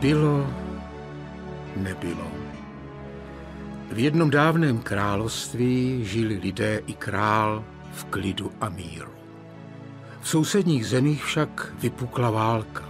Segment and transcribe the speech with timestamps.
[0.00, 0.46] Bylo,
[1.76, 2.30] nebylo.
[3.92, 9.10] V jednom dávném království žili lidé i král v klidu a míru.
[10.20, 12.84] V sousedních zemích však vypukla válka.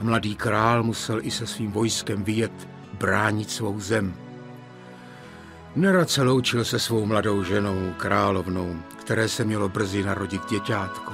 [0.00, 4.14] Mladý král musel i se svým vojskem vyjet bránit svou zem.
[5.76, 11.12] Nerad se loučil se svou mladou ženou, královnou, které se mělo brzy narodit děťátko.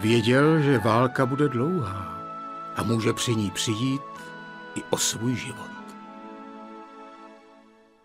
[0.00, 2.15] Věděl, že válka bude dlouhá
[2.76, 4.02] a může při ní přijít
[4.74, 5.70] i o svůj život.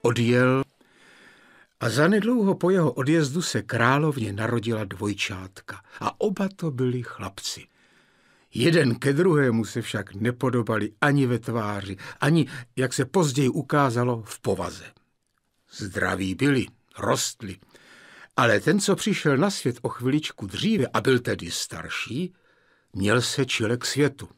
[0.02, 0.64] Odjel
[1.80, 7.68] a zanedlouho po jeho odjezdu se královně narodila dvojčátka a oba to byli chlapci.
[8.54, 14.40] Jeden ke druhému se však nepodobali ani ve tváři, ani, jak se později ukázalo, v
[14.40, 14.85] povaze.
[15.72, 16.66] Zdraví byli,
[17.00, 17.58] rostli,
[18.38, 22.34] ale ten, co přišel na svět o chviličku dříve a byl tedy starší,
[22.94, 24.30] měl se čile k světu.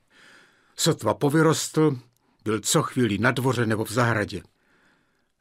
[0.75, 1.99] Sotva povyrostl,
[2.43, 4.43] byl co chvíli na dvoře nebo v zahradě.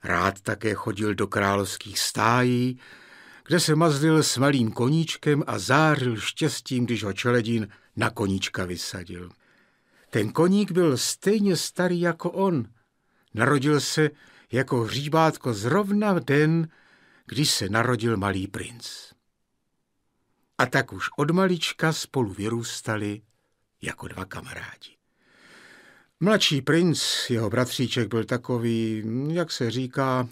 [0.04, 2.80] Rád také chodil do královských stájí,
[3.46, 9.30] kde se mazlil s malým koníčkem a zářil štěstím, když ho čeledín na koníčka vysadil.
[10.10, 12.64] Ten koník byl stejně starý jako on.
[13.34, 14.10] Narodil se
[14.52, 16.68] jako hříbátko zrovna v den,
[17.26, 19.12] když se narodil malý princ.
[20.58, 23.22] A tak už od malička spolu vyrůstali
[23.82, 25.01] jako dva kamarádi.
[26.24, 30.28] Mladší princ, jeho bratříček, byl takový, jak se říká,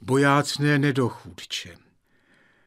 [0.00, 1.76] bojácné nedochůdče.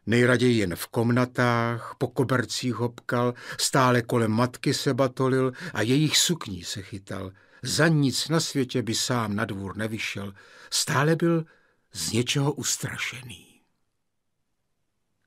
[0.05, 6.63] Nejraději jen v komnatách, po kobercích hopkal, stále kolem matky se batolil a jejich sukní
[6.63, 7.31] se chytal.
[7.63, 10.33] Za nic na světě by sám na dvůr nevyšel.
[10.71, 11.45] Stále byl
[11.93, 13.45] z něčeho ustrašený.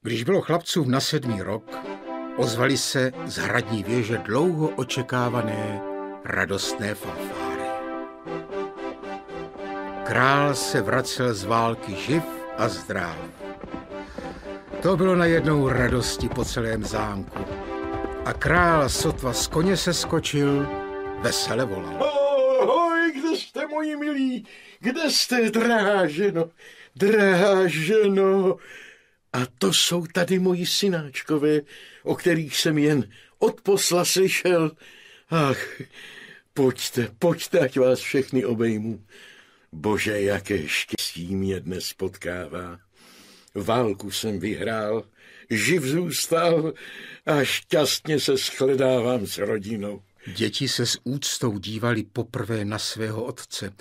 [0.03, 1.71] Když bylo chlapcům na sedmý rok,
[2.37, 5.90] ozvali se z hradní věže dlouho očekávané
[6.25, 7.63] radostné fanfáry.
[10.05, 12.23] Král se vracel z války živ
[12.57, 13.19] a zdrav.
[14.83, 17.45] To bylo najednou radosti po celém zámku.
[18.25, 20.67] A král sotva z koně se skočil,
[21.21, 22.05] vesele volal.
[22.61, 24.47] Ahoj, kde jste, moji milí?
[24.81, 26.51] Kde jste, dráženo?
[26.97, 28.57] Dráženo?
[29.33, 31.61] A to jsou tady moji synáčkové,
[32.03, 33.09] o kterých jsem jen
[33.39, 34.71] od posla slyšel.
[35.31, 35.81] Ach,
[36.55, 39.07] pojďte, pojďte, ať vás všechny obejmu.
[39.73, 42.79] Bože, jaké štěstí mě dnes potkává.
[43.55, 45.05] Válku jsem vyhrál,
[45.51, 46.73] živ zůstal
[47.27, 50.03] a šťastně se shledávám s rodinou.
[50.27, 53.73] Děti se s úctou dívali poprvé na svého otce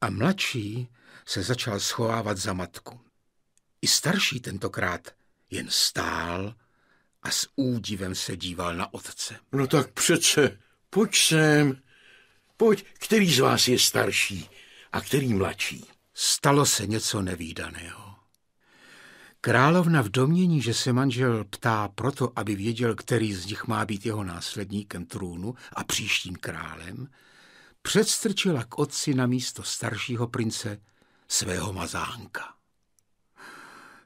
[0.00, 0.88] a mladší
[1.26, 3.00] se začal schovávat za matku.
[3.82, 5.08] I starší tentokrát
[5.50, 6.54] jen stál
[7.22, 9.36] a s údivem se díval na otce.
[9.52, 10.58] No tak přece,
[10.90, 11.76] pojď sem,
[12.56, 14.50] pojď, který z vás je starší
[14.92, 15.84] a který mladší?
[16.14, 18.14] Stalo se něco nevýdaného.
[19.40, 24.06] Královna v domění, že se manžel ptá proto, aby věděl, který z nich má být
[24.06, 27.08] jeho následníkem trůnu a příštím králem,
[27.82, 30.80] předstrčila k otci na místo staršího prince
[31.28, 32.54] svého mazánka.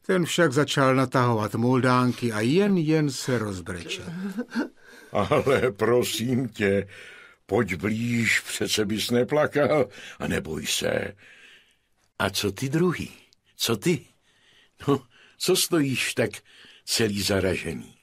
[0.06, 4.06] Ten však začal natahovat moldánky a jen jen se rozbrečel.
[5.14, 6.88] Ale prosím tě,
[7.46, 9.88] pojď blíž, přece bys neplakal
[10.18, 11.14] a neboj se.
[12.18, 13.12] A co ty druhý?
[13.56, 14.06] Co ty?
[14.88, 15.06] No,
[15.38, 16.30] co stojíš tak
[16.84, 17.94] celý zaražený?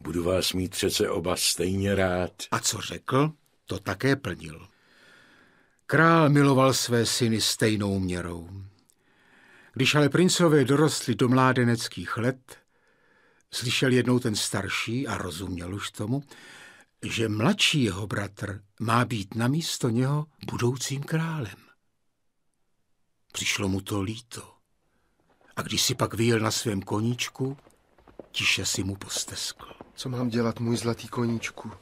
[0.00, 2.32] Budu vás mít přece oba stejně rád.
[2.50, 3.32] A co řekl,
[3.66, 4.68] to také plnil.
[5.86, 8.48] Král miloval své syny stejnou měrou.
[9.72, 12.58] Když ale princové dorostli do mládeneckých let,
[13.56, 16.22] slyšel jednou ten starší a rozuměl už tomu,
[17.02, 21.56] že mladší jeho bratr má být na místo něho budoucím králem.
[23.32, 24.52] Přišlo mu to líto.
[25.56, 27.56] A když si pak vyjel na svém koníčku,
[28.30, 29.66] tiše si mu posteskl.
[29.94, 31.72] Co mám dělat, můj zlatý koníčku?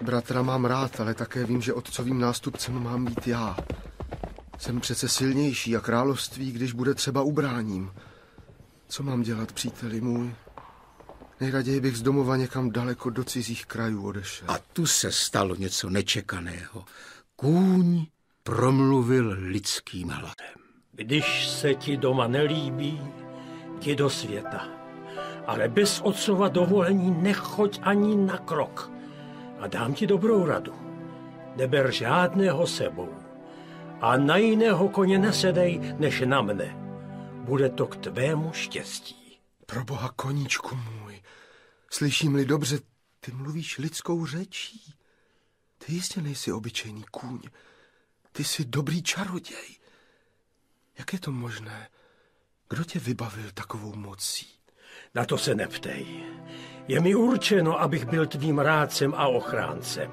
[0.00, 3.56] Bratra mám rád, ale také vím, že otcovým nástupcem mám být já.
[4.58, 7.92] Jsem přece silnější a království, když bude třeba ubráním.
[8.88, 10.34] Co mám dělat, příteli můj?
[11.42, 14.50] Nejraději bych z domova někam daleko do cizích krajů odešel.
[14.50, 16.84] A tu se stalo něco nečekaného.
[17.36, 18.06] Kůň
[18.42, 20.62] promluvil lidským hlasem.
[20.92, 23.00] Když se ti doma nelíbí,
[23.78, 24.68] jdi do světa.
[25.46, 28.90] Ale bez otcova dovolení nechoď ani na krok.
[29.60, 30.72] A dám ti dobrou radu.
[31.56, 33.14] Neber žádného sebou
[34.00, 36.76] a na jiného koně nesedej, než na mne.
[37.44, 39.38] Bude to k tvému štěstí.
[39.66, 41.01] Pro boha koníčku můj,
[41.92, 42.78] slyším-li dobře,
[43.20, 44.94] ty mluvíš lidskou řečí.
[45.78, 47.40] Ty jistě nejsi obyčejný kůň.
[48.32, 49.76] Ty jsi dobrý čaroděj.
[50.98, 51.88] Jak je to možné?
[52.68, 54.46] Kdo tě vybavil takovou mocí?
[55.14, 56.24] Na to se neptej.
[56.88, 60.10] Je mi určeno, abych byl tvým rádcem a ochráncem.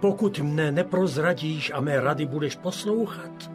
[0.00, 3.50] Pokud mne neprozradíš a mé rady budeš poslouchat,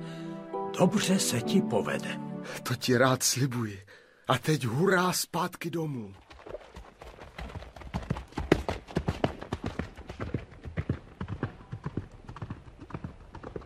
[0.80, 2.20] dobře se ti povede.
[2.64, 3.86] To ti rád slibuji.
[4.28, 6.16] A teď hurá zpátky domů.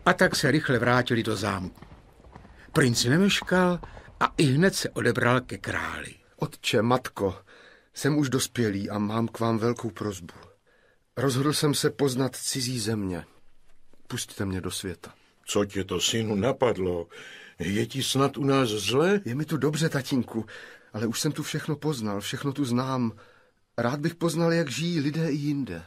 [0.08, 1.84] A tak se rychle vrátili do zámku.
[2.72, 3.80] Princ nemeškal
[4.20, 6.14] a i hned se odebral ke králi.
[6.36, 7.38] Otče, matko,
[7.94, 10.34] jsem už dospělý a mám k vám velkou prozbu.
[11.16, 13.24] Rozhodl jsem se poznat cizí země.
[14.06, 15.14] Pusťte mě do světa.
[15.46, 17.08] Co tě to, synu, napadlo?
[17.58, 19.20] Je ti snad u nás zle?
[19.24, 20.46] Je mi tu dobře, tatínku,
[20.92, 23.12] ale už jsem tu všechno poznal, všechno tu znám.
[23.78, 25.82] Rád bych poznal, jak žijí lidé i jinde,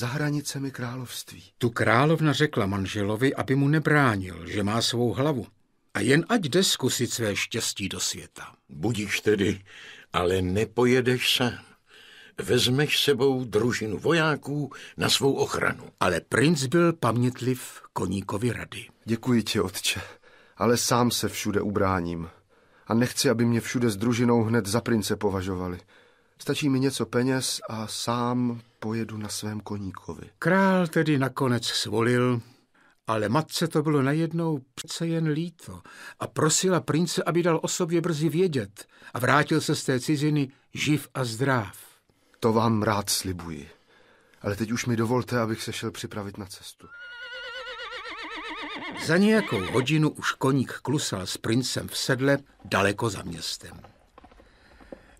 [0.00, 1.42] za hranicemi království.
[1.58, 5.46] Tu královna řekla manželovi, aby mu nebránil, že má svou hlavu.
[5.94, 8.52] A jen ať jde zkusit své štěstí do světa.
[8.68, 9.60] Budíš tedy,
[10.12, 11.64] ale nepojedeš sám.
[12.42, 15.84] Vezmeš sebou družinu vojáků na svou ochranu.
[16.00, 18.86] Ale princ byl pamětliv koníkovi rady.
[19.04, 20.00] Děkuji ti, otče,
[20.56, 22.28] ale sám se všude ubráním.
[22.86, 25.78] A nechci, aby mě všude s družinou hned za prince považovali.
[26.38, 30.30] Stačí mi něco peněz a sám pojedu na svém koníkovi.
[30.38, 32.40] Král tedy nakonec svolil,
[33.06, 35.82] ale matce to bylo najednou přece jen líto
[36.20, 40.48] a prosila prince, aby dal o sobě brzy vědět a vrátil se z té ciziny
[40.74, 41.78] živ a zdrav.
[42.40, 43.68] To vám rád slibuji.
[44.42, 46.88] Ale teď už mi dovolte, abych se šel připravit na cestu.
[49.06, 53.80] Za nějakou hodinu už koník klusal s princem v sedle daleko za městem.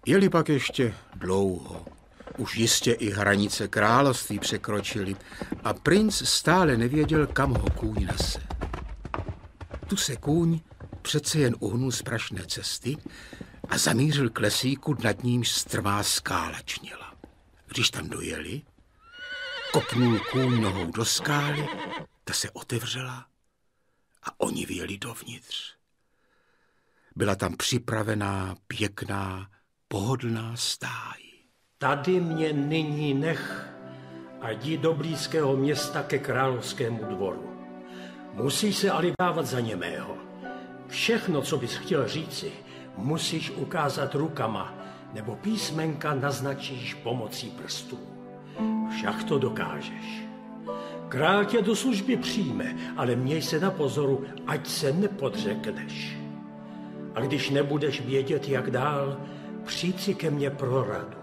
[0.07, 2.00] Jeli pak ještě dlouho.
[2.39, 5.17] Už jistě i hranice království překročili
[5.65, 8.43] a princ stále nevěděl, kam ho kůň nese.
[9.87, 10.61] Tu se kůň
[11.03, 12.97] přece jen uhnul z prašné cesty
[13.69, 17.15] a zamířil k lesíku, nad nímž strvá skála čněla.
[17.67, 18.63] Když tam dojeli,
[19.73, 21.69] kopnul kůň nohou do skály,
[22.25, 23.27] ta se otevřela
[24.23, 25.75] a oni vyjeli dovnitř.
[27.17, 29.51] Byla tam připravená, pěkná,
[29.89, 31.30] pohodlná stáj.
[31.83, 33.69] Tady mě nyní nech
[34.41, 37.51] a jdi do blízkého města ke královskému dvoru.
[38.33, 40.17] Musíš se ale dávat za němého.
[40.87, 42.53] Všechno, co bys chtěl říci,
[42.97, 44.75] musíš ukázat rukama,
[45.13, 47.99] nebo písmenka naznačíš pomocí prstů.
[48.97, 50.25] Však to dokážeš.
[51.09, 56.19] Král tě do služby přijme, ale měj se na pozoru, ať se nepodřekneš.
[57.15, 59.21] A když nebudeš vědět, jak dál,
[59.65, 61.20] přijď si ke mně pro radu.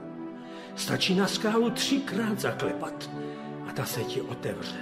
[0.78, 3.10] Stačí na skálu třikrát zaklepat
[3.70, 4.78] a ta se ti otevře.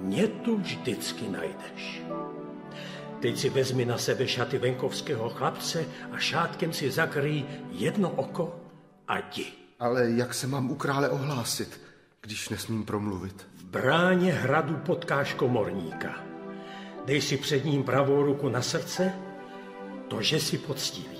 [0.00, 2.02] Mě tu vždycky najdeš.
[3.20, 8.60] Teď si vezmi na sebe šaty venkovského chlapce a šátkem si zakrý jedno oko
[9.08, 9.46] a jdi.
[9.78, 11.80] Ale jak se mám u krále ohlásit,
[12.20, 13.46] když nesmím promluvit?
[13.56, 16.24] V bráně hradu potkáš komorníka.
[17.04, 19.12] Dej si před ním pravou ruku na srdce,
[20.08, 21.18] to, že si poctivý.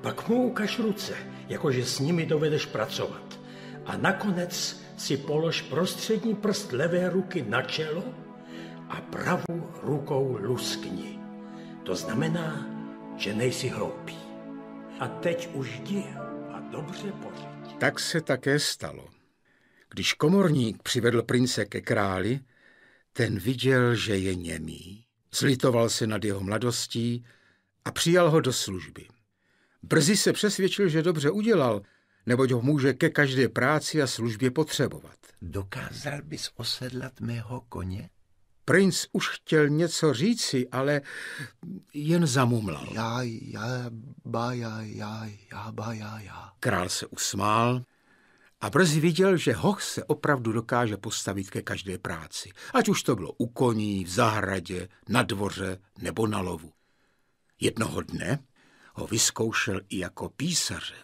[0.00, 1.14] Pak mu ukaž ruce,
[1.48, 3.40] jakože s nimi dovedeš pracovat.
[3.86, 8.04] A nakonec si polož prostřední prst levé ruky na čelo
[8.88, 11.18] a pravou rukou luskni.
[11.82, 12.66] To znamená,
[13.16, 14.16] že nejsi hloupý.
[15.00, 16.04] A teď už jdi
[16.52, 17.78] a dobře pořiď.
[17.78, 19.08] Tak se také stalo.
[19.90, 22.40] Když komorník přivedl prince ke králi,
[23.12, 25.04] ten viděl, že je němý.
[25.34, 27.24] Zlitoval se nad jeho mladostí
[27.84, 29.06] a přijal ho do služby.
[29.88, 31.82] Brzy se přesvědčil, že dobře udělal,
[32.26, 35.16] neboť ho může ke každé práci a službě potřebovat.
[35.42, 38.10] Dokázal bys osedlat mého koně?
[38.64, 41.00] Princ už chtěl něco říci, ale
[41.94, 42.88] jen zamumlal.
[42.92, 43.90] Já, já,
[44.24, 46.52] ba, já, já, já, ba, já, já.
[46.60, 47.82] Král se usmál
[48.60, 53.16] a brzy viděl, že hoch se opravdu dokáže postavit ke každé práci, ať už to
[53.16, 56.72] bylo u koní, v zahradě, na dvoře nebo na lovu.
[57.60, 58.38] Jednoho dne
[58.94, 60.94] ho vyzkoušel i jako písaře.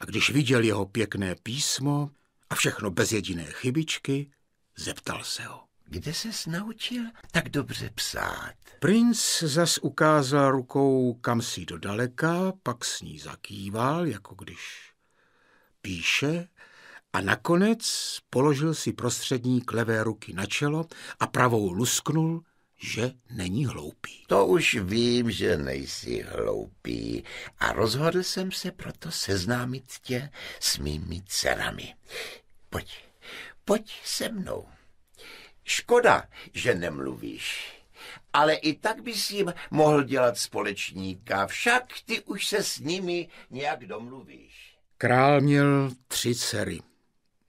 [0.00, 2.10] A když viděl jeho pěkné písmo
[2.50, 4.30] a všechno bez jediné chybičky,
[4.76, 5.66] zeptal se ho.
[5.88, 8.54] Kde ses naučil tak dobře psát?
[8.80, 14.92] Princ zas ukázal rukou kam si do daleka, pak s ní zakýval, jako když
[15.82, 16.48] píše,
[17.12, 17.80] a nakonec
[18.30, 20.86] položil si prostřední levé ruky na čelo
[21.20, 22.42] a pravou lusknul,
[22.76, 24.24] že není hloupý.
[24.26, 27.24] To už vím, že nejsi hloupý
[27.58, 30.30] a rozhodl jsem se proto seznámit tě
[30.60, 31.94] s mými dcerami.
[32.70, 33.04] Pojď,
[33.64, 34.68] pojď se mnou.
[35.64, 37.72] Škoda, že nemluvíš.
[38.32, 43.86] Ale i tak bys jim mohl dělat společníka, však ty už se s nimi nějak
[43.86, 44.76] domluvíš.
[44.98, 46.80] Král měl tři dcery,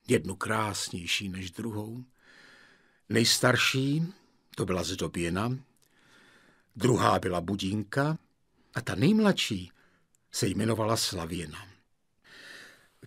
[0.07, 2.03] jednu krásnější než druhou.
[3.10, 4.03] Nejstarší,
[4.57, 5.57] to byla Zdoběna,
[6.75, 8.17] druhá byla Budínka
[8.73, 9.71] a ta nejmladší
[10.31, 11.67] se jmenovala Slavěna.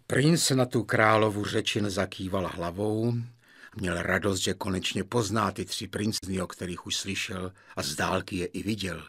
[0.06, 3.14] Princ na tu královu řečin zakýval hlavou,
[3.76, 8.36] měl radost, že konečně pozná ty tři princny, o kterých už slyšel a z dálky
[8.36, 9.06] je i viděl.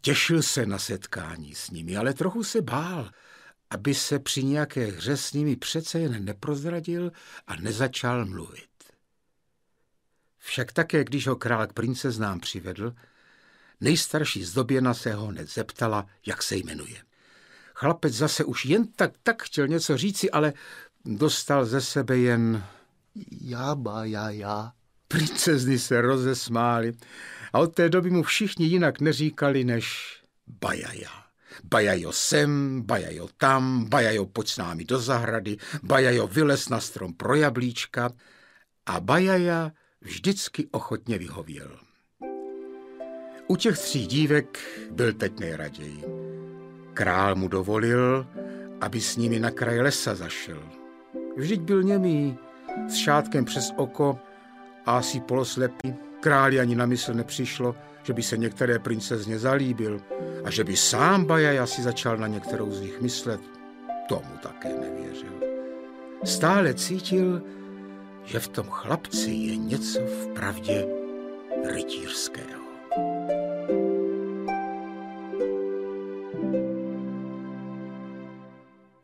[0.00, 3.10] Těšil se na setkání s nimi, ale trochu se bál,
[3.70, 7.12] aby se při nějaké hře s nimi přece jen neprozradil
[7.46, 8.75] a nezačal mluvit.
[10.46, 12.94] Však také, když ho král k princeznám přivedl,
[13.80, 16.96] nejstarší zdoběna se ho hned zeptala, jak se jmenuje.
[17.74, 20.52] Chlapec zase už jen tak, tak chtěl něco říci, ale
[21.04, 22.64] dostal ze sebe jen
[23.40, 24.72] já, ba, já, já.
[25.08, 26.92] Princezny se rozesmály
[27.52, 31.10] a od té doby mu všichni jinak neříkali než Bajaja.
[31.64, 37.34] Bajajo sem, Bajajo tam, Bajajo pojď s námi do zahrady, Bajajo vylez na strom pro
[37.34, 38.10] jablíčka
[38.86, 39.72] a Bajaja
[40.06, 41.78] vždycky ochotně vyhověl.
[43.46, 44.58] U těch tří dívek
[44.90, 46.04] byl teď nejraději.
[46.94, 48.26] Král mu dovolil,
[48.80, 50.62] aby s nimi na kraj lesa zašel.
[51.36, 52.38] Vždyť byl němý,
[52.88, 54.18] s šátkem přes oko
[54.86, 55.94] a asi poloslepý.
[56.20, 60.00] Králi ani na mysl nepřišlo, že by se některé princezně zalíbil
[60.44, 63.40] a že by sám Bajaja si začal na některou z nich myslet.
[64.08, 65.32] Tomu také nevěřil.
[66.24, 67.42] Stále cítil,
[68.26, 70.86] že v tom chlapci je něco v pravdě
[71.72, 72.66] rytířského.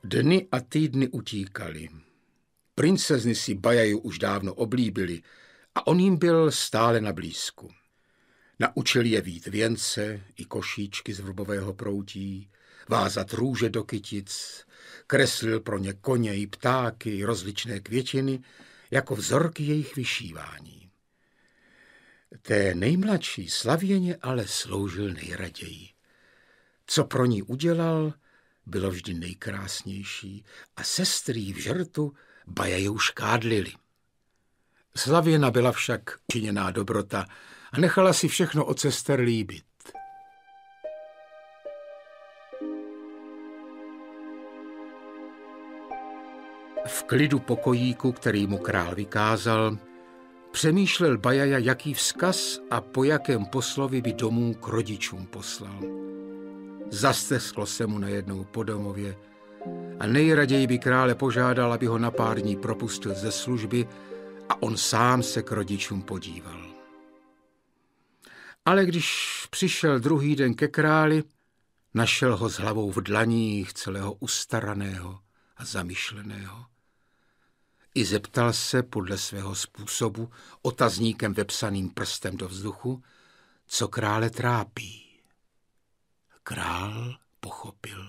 [0.05, 1.89] Dny a týdny utíkali.
[2.75, 5.23] Princezny si Bajaju už dávno oblíbili
[5.75, 7.71] a on jim byl stále na blízku.
[8.59, 12.51] Naučil je vít věnce i košíčky z vrbového proutí,
[12.89, 14.65] vázat růže do kytic,
[15.07, 18.41] kreslil pro ně koně i ptáky, rozličné květiny,
[18.93, 20.91] jako vzorky jejich vyšívání.
[22.43, 25.89] Té nejmladší slavěně ale sloužil nejraději.
[26.87, 28.13] Co pro ní udělal,
[28.67, 30.45] bylo vždy nejkrásnější
[30.77, 32.15] a sestry v žrtu
[32.47, 33.73] Bajajou škádlili.
[34.97, 37.27] Slavěna byla však učiněná dobrota
[37.73, 39.65] a nechala si všechno od sester líbit.
[47.03, 49.79] V klidu pokojíku, který mu král vykázal,
[50.53, 55.81] přemýšlel Bajaja, jaký vzkaz a po jakém poslovi by domů k rodičům poslal.
[56.91, 59.17] Zastesklo se mu najednou po domově,
[60.01, 63.89] a nejraději by krále požádal, aby ho na pár dní propustil ze služby
[64.49, 66.67] a on sám se k rodičům podíval.
[68.65, 69.07] Ale když
[69.51, 71.23] přišel druhý den ke králi,
[71.95, 75.19] našel ho s hlavou v dlaních celého ustaraného
[75.57, 76.72] a zamyšleného.
[77.95, 80.31] I zeptal se podle svého způsobu
[80.63, 83.03] otazníkem vepsaným prstem do vzduchu,
[83.67, 85.07] co krále trápí.
[86.43, 88.07] Král pochopil.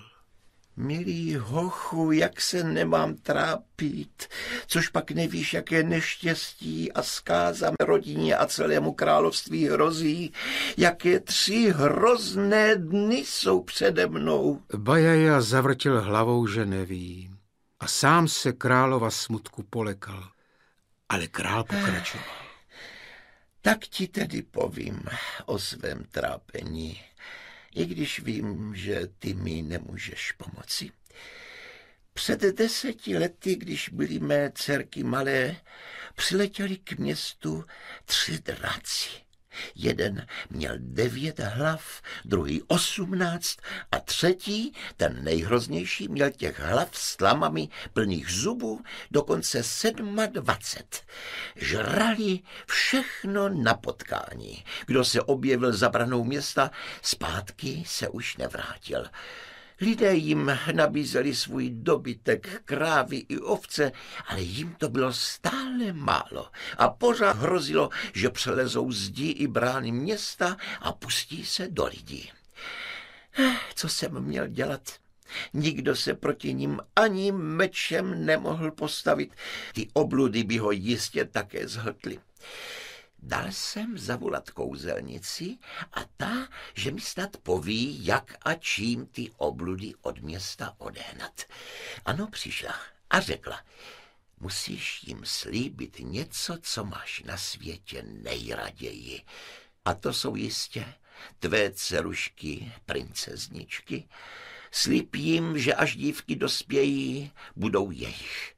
[0.76, 4.28] Milý hochu, jak se nemám trápit,
[4.66, 10.32] což pak nevíš, jaké neštěstí a zkáza rodině a celému království hrozí,
[10.76, 14.60] jaké tři hrozné dny jsou přede mnou.
[14.76, 17.33] Bajaja zavrtil hlavou, že neví
[17.80, 20.30] a sám se králova smutku polekal,
[21.08, 22.26] ale král pokračoval.
[23.60, 25.02] Tak ti tedy povím
[25.46, 27.00] o svém trápení
[27.74, 30.90] i když vím, že ty mi nemůžeš pomoci.
[32.12, 35.56] Před deseti lety, když byly mé dcerky malé,
[36.14, 37.64] přiletěli k městu
[38.04, 39.23] tři draci.
[39.74, 43.56] Jeden měl devět hlav, druhý osmnáct
[43.92, 48.80] a třetí, ten nejhroznější, měl těch hlav s tlamami plných zubů
[49.10, 51.02] dokonce sedma dvacet.
[51.56, 54.64] Žrali všechno na potkání.
[54.86, 56.70] Kdo se objevil za branou města,
[57.02, 59.06] zpátky se už nevrátil.
[59.80, 63.92] Lidé jim nabízeli svůj dobytek, krávy i ovce,
[64.26, 70.56] ale jim to bylo stále málo a pořád hrozilo, že přelezou zdi i brány města
[70.80, 72.30] a pustí se do lidí.
[73.38, 74.92] Eh, co jsem měl dělat?
[75.52, 79.32] Nikdo se proti ním ani mečem nemohl postavit.
[79.74, 82.18] Ty obludy by ho jistě také zhltly.
[83.26, 85.58] Dal jsem zavolat kouzelnici
[85.92, 91.42] a ta, že mi snad poví, jak a čím ty obludy od města odehnat.
[92.04, 92.74] Ano, přišla
[93.10, 93.60] a řekla,
[94.40, 99.22] musíš jim slíbit něco, co máš na světě nejraději.
[99.84, 100.94] A to jsou jistě
[101.38, 104.08] tvé dcerušky, princezničky.
[104.70, 108.54] Slíp jim, že až dívky dospějí, budou jejich.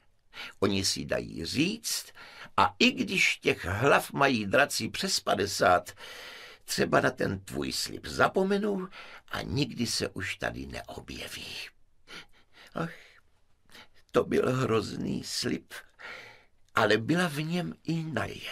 [0.61, 2.13] Oni si dají říct
[2.57, 5.93] a i když těch hlav mají draci přes padesát,
[6.65, 8.89] třeba na ten tvůj slib zapomenou
[9.29, 11.47] a nikdy se už tady neobjeví.
[12.75, 12.93] Ach,
[14.13, 15.75] to byl hrozný slib,
[16.75, 18.51] ale byla v něm i naje.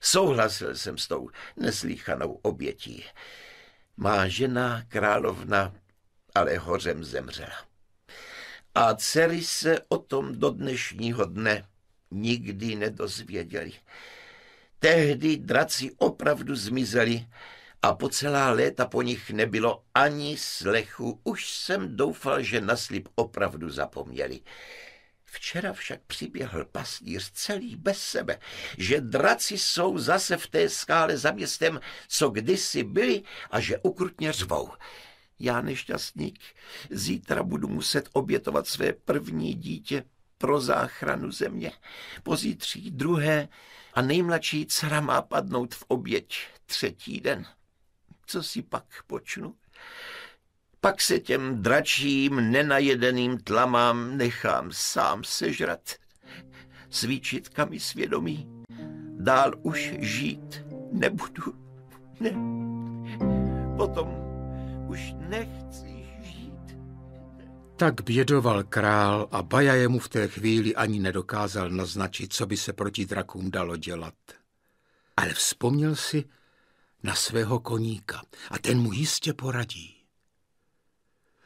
[0.00, 3.04] Souhlasil jsem s tou neslíchanou obětí.
[3.96, 5.74] Má žena, královna,
[6.34, 7.64] ale hořem zemřela.
[8.74, 11.69] A dcery se o tom do dnešního dne
[12.10, 13.72] nikdy nedozvěděli.
[14.78, 17.26] Tehdy draci opravdu zmizeli
[17.82, 21.20] a po celá léta po nich nebylo ani slechu.
[21.24, 24.40] Už jsem doufal, že na slib opravdu zapomněli.
[25.24, 28.38] Včera však přiběhl pastýř celý bez sebe,
[28.78, 34.32] že draci jsou zase v té skále za městem, co kdysi byli a že ukrutně
[34.32, 34.70] řvou.
[35.38, 36.40] Já nešťastník,
[36.90, 40.04] zítra budu muset obětovat své první dítě
[40.40, 41.72] pro záchranu země.
[42.22, 43.48] Pozítří druhé
[43.94, 47.46] a nejmladší dcera má padnout v oběť třetí den.
[48.26, 49.54] Co si pak počnu?
[50.80, 55.80] Pak se těm dračím nenajedeným tlamám nechám sám sežrat.
[56.90, 58.64] S výčitkami svědomí
[59.18, 61.54] dál už žít nebudu.
[62.20, 62.30] Ne.
[63.76, 64.08] Potom
[64.88, 65.89] už nechci.
[67.80, 72.72] Tak bědoval král a Baja jemu v té chvíli ani nedokázal naznačit, co by se
[72.72, 74.14] proti drakům dalo dělat.
[75.16, 76.24] Ale vzpomněl si
[77.02, 79.96] na svého koníka a ten mu jistě poradí.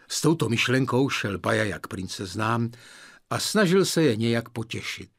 [0.08, 2.70] S touto myšlenkou šel Baja jak princeznám
[3.30, 5.10] a snažil se je nějak potěšit.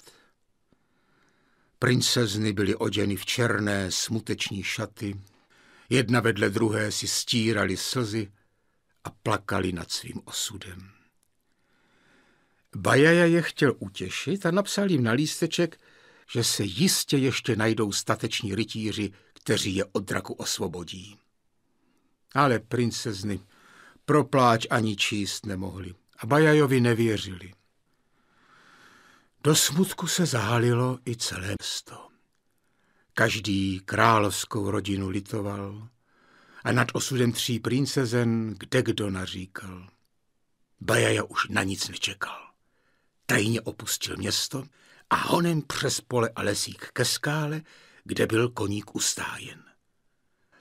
[1.80, 5.20] Princezny byly oděny v černé, smuteční šaty,
[5.90, 8.32] jedna vedle druhé si stírali slzy
[9.04, 10.95] a plakali nad svým osudem.
[12.76, 15.80] Bajaja je chtěl utěšit a napsal jim na lísteček,
[16.32, 21.18] že se jistě ještě najdou stateční rytíři, kteří je od draku osvobodí.
[22.34, 23.40] Ale princezny
[24.06, 27.54] pro pláč ani číst nemohli a Bajajovi nevěřili.
[29.44, 32.08] Do smutku se zahalilo i celé město.
[33.14, 35.88] Každý královskou rodinu litoval
[36.64, 39.88] a nad osudem tří princezen kde kdo naříkal.
[40.82, 42.45] Bajaja už na nic nečekal.
[43.26, 44.64] Tajně opustil město
[45.10, 47.62] a honem přes pole a lesík ke skále,
[48.04, 49.64] kde byl koník ustájen.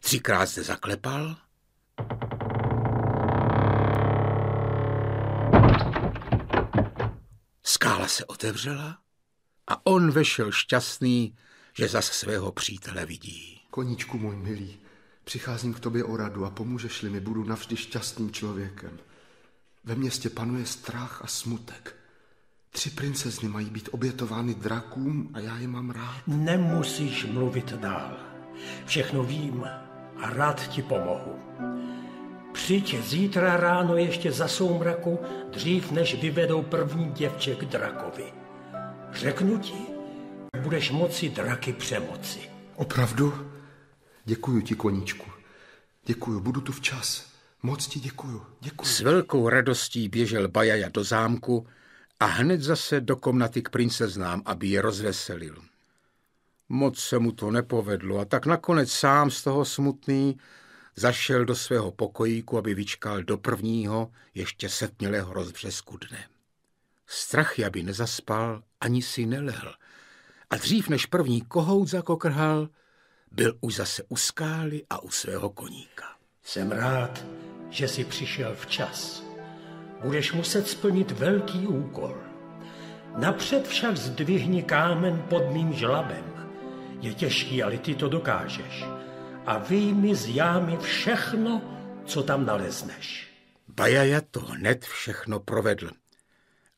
[0.00, 1.36] Třikrát zde zaklepal
[7.62, 8.98] Skála se otevřela
[9.66, 11.36] a on vešel šťastný,
[11.76, 13.60] že zas svého přítele vidí.
[13.70, 14.80] Koníčku můj milý,
[15.24, 18.98] přicházím k tobě o radu a pomůžeš-li mi, budu navždy šťastným člověkem.
[19.84, 22.03] Ve městě panuje strach a smutek.
[22.74, 26.22] Tři princezny mají být obětovány drakům a já je mám rád.
[26.26, 28.16] Nemusíš mluvit dál.
[28.86, 29.64] Všechno vím
[30.16, 31.38] a rád ti pomohu.
[32.52, 35.18] Přijď zítra ráno ještě za soumraku,
[35.52, 38.32] dřív než vyvedou první děvče k drakovi.
[39.12, 39.78] Řeknu ti,
[40.62, 42.38] budeš moci draky přemoci.
[42.76, 43.50] Opravdu?
[44.24, 45.30] Děkuju ti, koníčku.
[46.06, 47.26] Děkuju, budu tu včas.
[47.62, 48.88] Moc ti děkuju, děkuju.
[48.88, 51.66] S velkou radostí běžel Bajaja do zámku
[52.20, 55.62] a hned zase do komnaty k princeznám, aby je rozveselil.
[56.68, 60.38] Moc se mu to nepovedlo a tak nakonec sám z toho smutný
[60.96, 66.28] zašel do svého pokojíku, aby vyčkal do prvního, ještě setmělého rozbřesku dne.
[67.06, 69.74] Strachy, aby nezaspal, ani si nelehl.
[70.50, 72.68] A dřív než první kohout zakokrhal,
[73.32, 76.04] byl už zase u skály a u svého koníka.
[76.42, 77.24] Jsem rád,
[77.70, 79.22] že jsi přišel včas.
[80.02, 82.16] Budeš muset splnit velký úkol.
[83.16, 86.24] Napřed však zdvihni kámen pod mým žlabem.
[87.00, 88.84] Je těžký, ale ty to dokážeš
[89.46, 91.62] a vyjmi z jámy všechno,
[92.04, 93.30] co tam nalezneš.
[93.68, 95.90] Bajaja to hned všechno provedl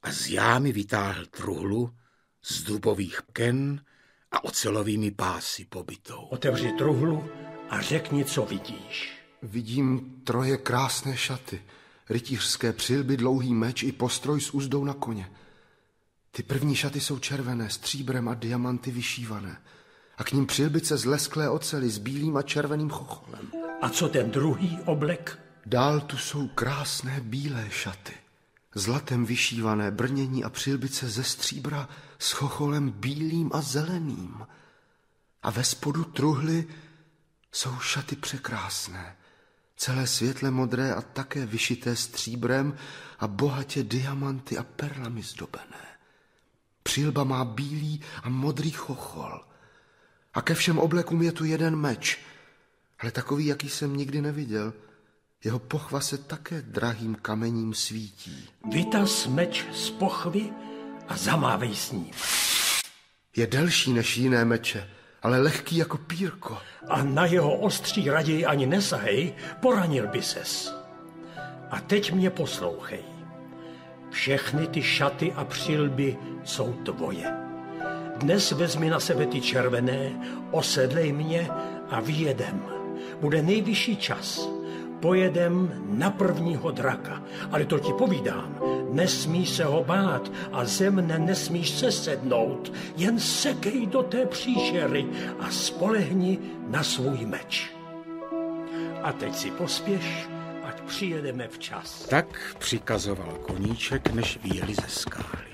[0.03, 1.91] a z jámy vytáhl truhlu
[2.43, 3.81] z dubových ken
[4.33, 6.21] a ocelovými pásy pobytou.
[6.21, 7.31] Otevři truhlu
[7.71, 9.19] a řekni, co vidíš.
[9.43, 11.63] Vidím troje krásné šaty,
[12.11, 15.31] rytířské přilby, dlouhý meč i postroj s úzdou na koně.
[16.31, 19.63] Ty první šaty jsou červené, stříbrem a diamanty vyšívané
[20.17, 23.51] a k ním přilbice z lesklé ocely s bílým a červeným chocholem.
[23.83, 25.39] A co ten druhý oblek?
[25.67, 28.13] Dál tu jsou krásné bílé šaty
[28.77, 31.89] Zlatem vyšívané brnění a přilbice ze stříbra
[32.19, 34.47] s chocholem bílým a zeleným.
[35.43, 36.67] A ve spodu truhly
[37.53, 39.17] jsou šaty překrásné,
[39.77, 42.77] celé světle modré a také vyšité stříbrem
[43.19, 45.87] a bohatě diamanty a perlami zdobené.
[46.83, 49.45] Přilba má bílý a modrý chochol.
[50.35, 52.19] A ke všem oblekům je tu jeden meč,
[52.99, 54.73] ale takový, jaký jsem nikdy neviděl.
[55.45, 58.49] Jeho pochva se také drahým kamením svítí.
[58.73, 60.51] Vytaz meč z pochvy
[61.09, 62.11] a zamávej s ním.
[63.37, 64.91] Je delší než jiné meče,
[65.27, 66.59] ale lehký jako pírko.
[66.89, 70.75] A na jeho ostří raději ani nesahej, poranil by ses.
[71.71, 73.03] A teď mě poslouchej.
[74.11, 77.35] Všechny ty šaty a přilby jsou tvoje.
[78.17, 80.13] Dnes vezmi na sebe ty červené,
[80.51, 81.49] osedlej mě
[81.91, 82.63] a vyjedem.
[83.21, 84.49] Bude nejvyšší čas.
[85.01, 88.59] Pojedem na prvního draka, ale to ti povídám,
[88.93, 95.07] nesmíš se ho bát a ze mne nesmíš se sednout, jen sekej do té příšery
[95.41, 97.73] a spolehni na svůj meč.
[99.03, 100.29] A teď si pospěš,
[100.65, 102.07] ať přijedeme včas.
[102.09, 105.47] Tak přikazoval koníček, než vyjeli ze skály.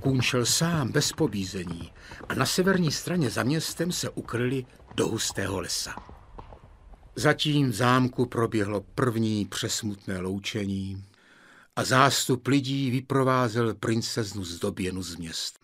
[0.00, 1.92] Kůň šel sám, bez pobízení,
[2.28, 6.17] a na severní straně za městem se ukryli do hustého lesa.
[7.18, 11.04] Zatím v zámku proběhlo první přesmutné loučení
[11.76, 15.58] a zástup lidí vyprovázel princeznu zdoběnu z měst.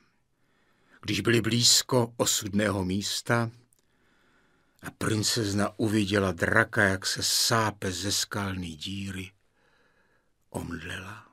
[1.00, 3.50] Když byli blízko osudného místa
[4.82, 9.30] a princezna uviděla draka, jak se sápe ze skalní díry,
[10.50, 11.23] omdlela.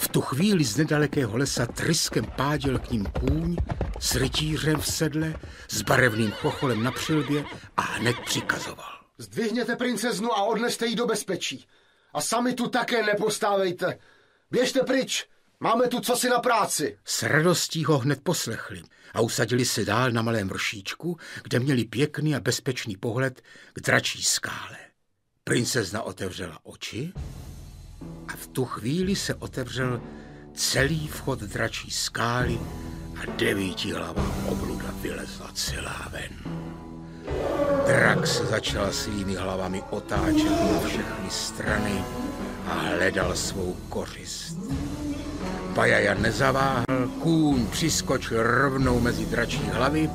[0.00, 3.56] V tu chvíli z nedalekého lesa tryskem páděl k ním kůň
[4.00, 5.34] s rytířem v sedle,
[5.68, 7.44] s barevným chocholem na přilbě
[7.76, 9.00] a hned přikazoval.
[9.18, 11.66] Zdvihněte princeznu a odneste ji do bezpečí.
[12.12, 13.98] A sami tu také nepostávejte.
[14.50, 15.26] Běžte pryč,
[15.60, 16.98] máme tu cosi na práci.
[17.04, 18.82] S radostí ho hned poslechli
[19.14, 24.22] a usadili se dál na malém vršíčku, kde měli pěkný a bezpečný pohled k dračí
[24.22, 24.76] skále.
[25.44, 27.12] Princezna otevřela oči
[28.32, 30.00] a v tu chvíli se otevřel
[30.54, 32.58] celý vchod dračí skály
[33.16, 36.60] a devíti hlava obluda vylezla celá ven.
[37.86, 42.04] Drak se začal svými hlavami otáčet na všechny strany
[42.66, 44.56] a hledal svou kořist.
[45.74, 46.84] Bajaja nezaváhal,
[47.22, 50.10] kůň přiskočil rovnou mezi dračí hlavy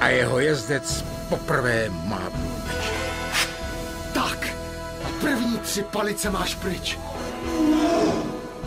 [0.00, 2.92] a jeho jezdec poprvé meče.
[4.14, 4.48] Tak,
[5.04, 6.98] a první tři palice máš pryč.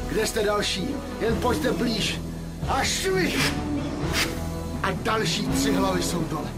[0.09, 0.87] Kde jste další?
[1.19, 2.19] Jen pojďte blíž.
[2.67, 3.53] A švih!
[4.83, 6.51] A další tři hlavy jsou dole.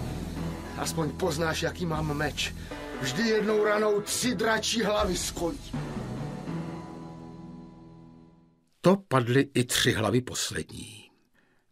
[0.78, 2.54] Aspoň poznáš, jaký mám meč.
[3.02, 5.60] Vždy jednou ranou tři dračí hlavy skolí.
[8.82, 11.04] To padly i tři hlavy poslední.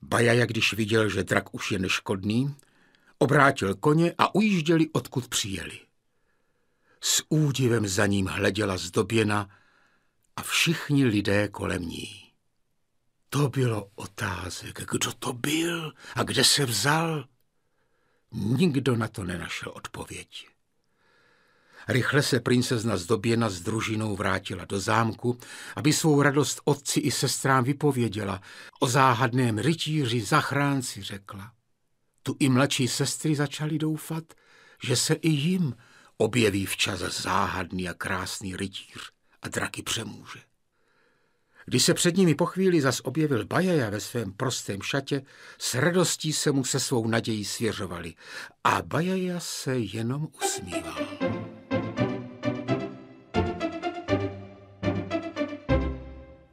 [0.02, 2.56] Bajaja, když viděl, že drak už je neškodný,
[3.18, 5.80] obrátil koně a ujížděli, odkud přijeli.
[7.02, 9.50] S údivem za ním hleděla zdoběna
[10.36, 12.32] a všichni lidé kolem ní.
[13.30, 17.26] To bylo otázek, kdo to byl a kde se vzal.
[18.32, 20.48] Nikdo na to nenašel odpověď.
[21.88, 25.38] Rychle se princezna zdoběna s družinou vrátila do zámku,
[25.76, 28.42] aby svou radost otci i sestrám vypověděla.
[28.80, 31.52] O záhadném rytíři zachránci řekla.
[32.24, 34.24] Tu i mladší sestry začaly doufat,
[34.84, 35.76] že se i jim
[36.18, 39.12] objeví včas záhadný a krásný rytíř
[39.42, 40.40] a draky přemůže.
[41.66, 45.22] Když se před nimi po chvíli zas objevil Bajaja ve svém prostém šatě,
[45.58, 48.14] s radostí se mu se svou nadějí svěřovali
[48.64, 51.08] a Bajaja se jenom usmíval.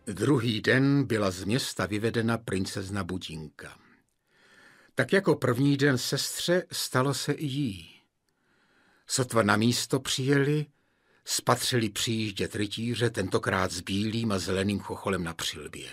[0.06, 3.78] Druhý den byla z města vyvedena princezna Budinka.
[4.94, 8.00] Tak jako první den sestře stalo se i jí.
[9.06, 10.66] Sotva na místo přijeli,
[11.28, 15.88] spatřili přijíždět rytíře, tentokrát s bílým a zeleným chocholem na přilbě.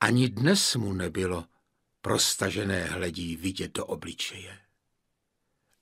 [0.00, 1.44] Ani dnes mu nebylo
[2.00, 4.58] prostažené hledí vidět do obličeje.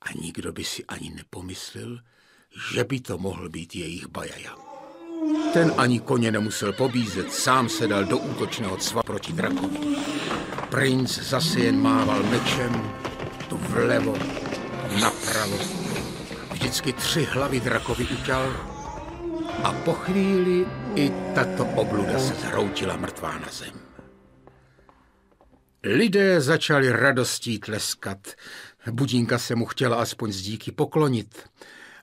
[0.01, 2.01] A nikdo by si ani nepomyslel,
[2.73, 4.57] že by to mohl být jejich bajaja.
[5.53, 9.79] Ten ani koně nemusel pobízet, sám se dal do útočného cva proti drakovi.
[10.71, 12.93] Princ zase jen mával mečem,
[13.49, 14.19] tu vlevo,
[15.01, 15.80] napravo,
[16.61, 18.57] vždycky tři hlavy drakovi uťal
[19.65, 23.81] a po chvíli i tato obluda se zhroutila mrtvá na zem.
[25.83, 28.29] Lidé začali radostí tleskat.
[28.91, 31.49] Budínka se mu chtěla aspoň z díky poklonit,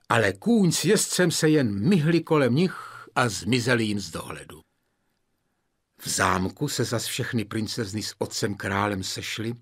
[0.09, 4.61] ale kůň s jezdcem se jen myhli kolem nich a zmizeli jim z dohledu.
[6.01, 9.53] V zámku se zas všechny princezny s otcem králem sešly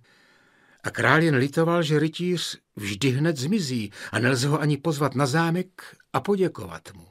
[0.85, 5.25] a král jen litoval, že rytíř vždy hned zmizí a nelze ho ani pozvat na
[5.25, 7.07] zámek a poděkovat mu.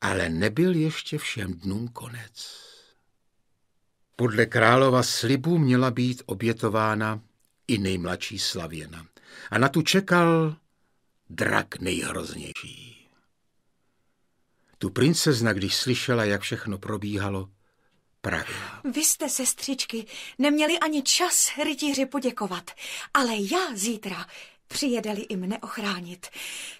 [0.00, 2.64] Ale nebyl ještě všem dnům konec.
[4.16, 7.20] Podle králova slibu měla být obětována
[7.68, 9.06] i nejmladší slavěna.
[9.50, 10.56] A na tu čekal
[11.30, 12.93] drak nejhroznější.
[14.84, 17.48] Tu princezna, když slyšela, jak všechno probíhalo,
[18.20, 18.80] pravila.
[18.94, 20.06] Vy jste, sestřičky,
[20.38, 22.70] neměli ani čas rytíři poděkovat,
[23.14, 24.26] ale já zítra,
[24.68, 26.26] přijedeli i mne ochránit,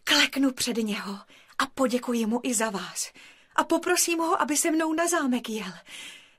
[0.04, 1.18] kleknu před něho
[1.58, 3.12] a poděkuji mu i za vás.
[3.56, 5.72] A poprosím ho, aby se mnou na zámek jel.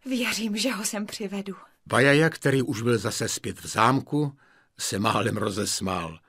[0.05, 1.55] Věřím, že ho sem přivedu.
[1.85, 4.37] Bajaja, který už byl zase zpět v zámku,
[4.79, 6.19] se málem rozesmál.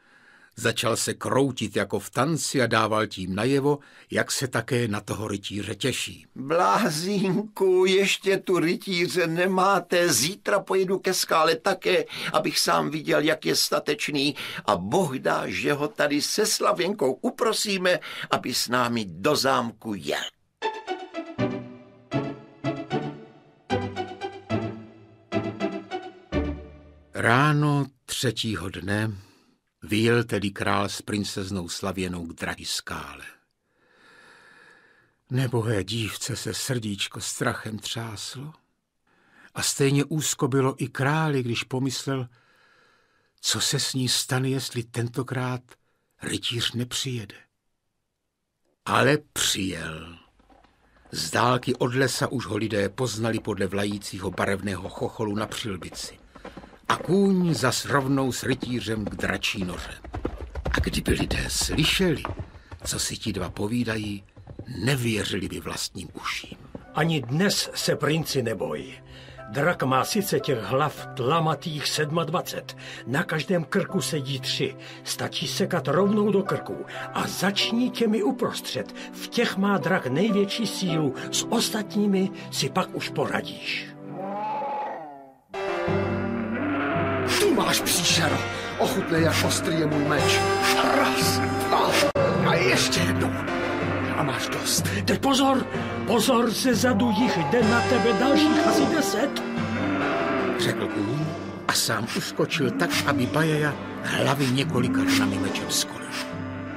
[0.58, 3.78] Začal se kroutit jako v tanci a dával tím najevo,
[4.10, 6.26] jak se také na toho rytíře těší.
[6.34, 13.56] Blázínku, ještě tu rytíře nemáte, zítra pojedu ke skále také, abych sám viděl, jak je
[13.56, 14.34] statečný
[14.66, 17.98] a Boh dá, že ho tady se Slavěnkou uprosíme,
[18.30, 20.22] aby s námi do zámku jel.
[27.14, 29.25] Ráno třetího dne
[29.86, 33.24] vyjel tedy král s princeznou Slavěnou k drahý skále.
[35.30, 38.52] Nebohé dívce se srdíčko strachem třáslo
[39.54, 42.28] a stejně úzko bylo i králi, když pomyslel,
[43.40, 45.62] co se s ní stane, jestli tentokrát
[46.22, 47.36] rytíř nepřijede.
[48.84, 50.18] Ale přijel.
[51.12, 56.25] Z dálky od lesa už ho lidé poznali podle vlajícího barevného chocholu na přilbici
[56.88, 59.94] a kůň zas rovnou s rytířem k dračí noře.
[60.64, 62.22] A kdyby lidé slyšeli,
[62.84, 64.24] co si ti dva povídají,
[64.84, 66.58] nevěřili by vlastním uším.
[66.94, 68.94] Ani dnes se princi neboj.
[69.48, 71.84] Drak má sice těch hlav tlamatých
[72.24, 74.76] 27, na každém krku sedí tři.
[75.04, 78.94] Stačí sekat rovnou do krku a začni těmi uprostřed.
[79.12, 83.95] V těch má drak největší sílu, s ostatními si pak už poradíš.
[87.66, 88.36] Máš příšero.
[88.78, 90.40] Ochutnej, jak ostrý je můj meč.
[90.96, 91.90] Raz, dva
[92.50, 93.32] a ještě jednou.
[94.16, 94.84] A máš dost.
[95.04, 95.66] Teď pozor,
[96.06, 99.42] pozor, se zadu jich jde na tebe dalších asi deset.
[100.58, 101.26] Řekl kůň
[101.68, 106.06] a sám uskočil tak, aby Bajaja hlavy několika ranami mečem skolil.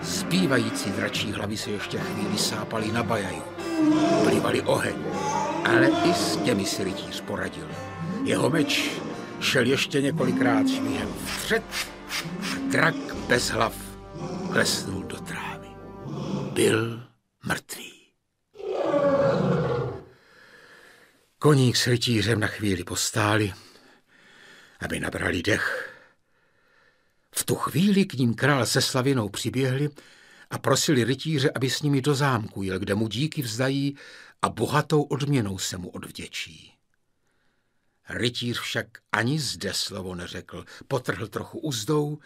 [0.02, 3.44] Zbývající dračí hlavy se ještě chvíli sápaly na Bajaju.
[4.24, 4.96] Plivali oheň,
[5.66, 7.68] ale i s těmi si rytíř poradil.
[8.24, 8.92] Jeho meč
[9.40, 11.64] šel ještě několikrát švíhem vpřed
[12.24, 12.96] a drak
[13.28, 13.76] bez hlav
[14.52, 15.68] klesnul do trávy.
[16.54, 17.04] Byl
[17.46, 17.94] mrtvý.
[21.40, 23.54] Koník s rytířem na chvíli postáli,
[24.80, 25.96] aby nabrali dech.
[27.36, 29.90] V tu chvíli k ním král se slavinou přiběhli
[30.50, 33.98] a prosili rytíře, aby s nimi do zámku jel, kde mu díky vzdají
[34.42, 36.79] a bohatou odměnou se mu odvděčí.
[38.10, 42.20] Rytíř však ani zde slovo neřekl, potrhl trochu uzdou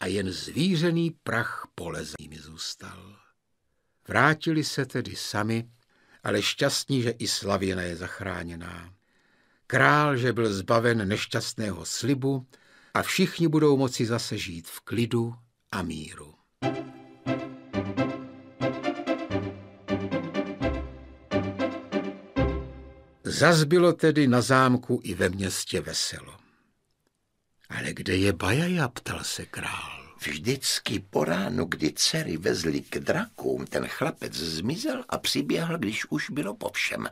[0.00, 3.16] a jen zvířený prach polezými zůstal.
[4.08, 5.68] Vrátili se tedy sami,
[6.24, 8.94] ale šťastní, že i Slavěna je zachráněná.
[9.66, 12.46] Král, že byl zbaven nešťastného slibu
[12.94, 15.34] a všichni budou moci zase žít v klidu
[15.72, 16.34] a míru.
[23.26, 26.36] Zas bylo tedy na zámku i ve městě veselo.
[27.68, 30.14] Ale kde je Bajaja, ptal se král.
[30.26, 36.30] Vždycky po ránu, kdy dcery vezli k drakům, ten chlapec zmizel a přiběhl, když už
[36.30, 37.08] bylo po všem.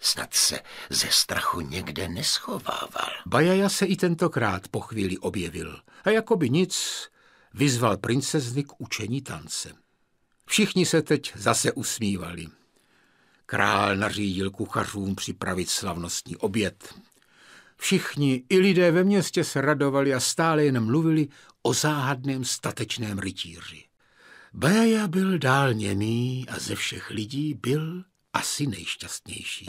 [0.00, 0.60] Snad se
[0.90, 3.10] ze strachu někde neschovával.
[3.26, 7.08] Bajaja se i tentokrát po chvíli objevil a jakoby nic
[7.54, 9.72] vyzval princezny k učení tance.
[10.46, 12.46] Všichni se teď zase usmívali.
[13.52, 16.94] Král nařídil kuchařům připravit slavnostní oběd.
[17.76, 21.28] Všichni, i lidé ve městě se radovali a stále jen mluvili
[21.62, 23.84] o záhadném statečném rytíři.
[24.52, 29.66] Bajaja byl dál němý a ze všech lidí byl asi nejšťastnější.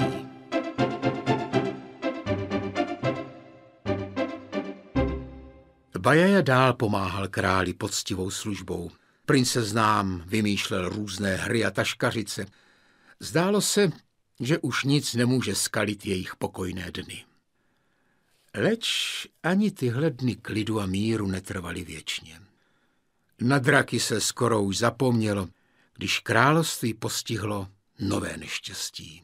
[5.99, 8.91] Bajaja dál pomáhal králi poctivou službou.
[9.25, 12.45] Princeznám vymýšlel různé hry a taškařice–
[13.19, 13.91] Zdálo se,
[14.39, 17.25] že už nic nemůže skalit jejich pokojné dny.
[18.53, 22.41] Leč ani tyhle dny klidu a míru netrvaly věčně.
[23.41, 25.49] Na draky se skoro už zapomnělo,
[25.93, 27.67] když království postihlo
[27.99, 29.23] nové neštěstí.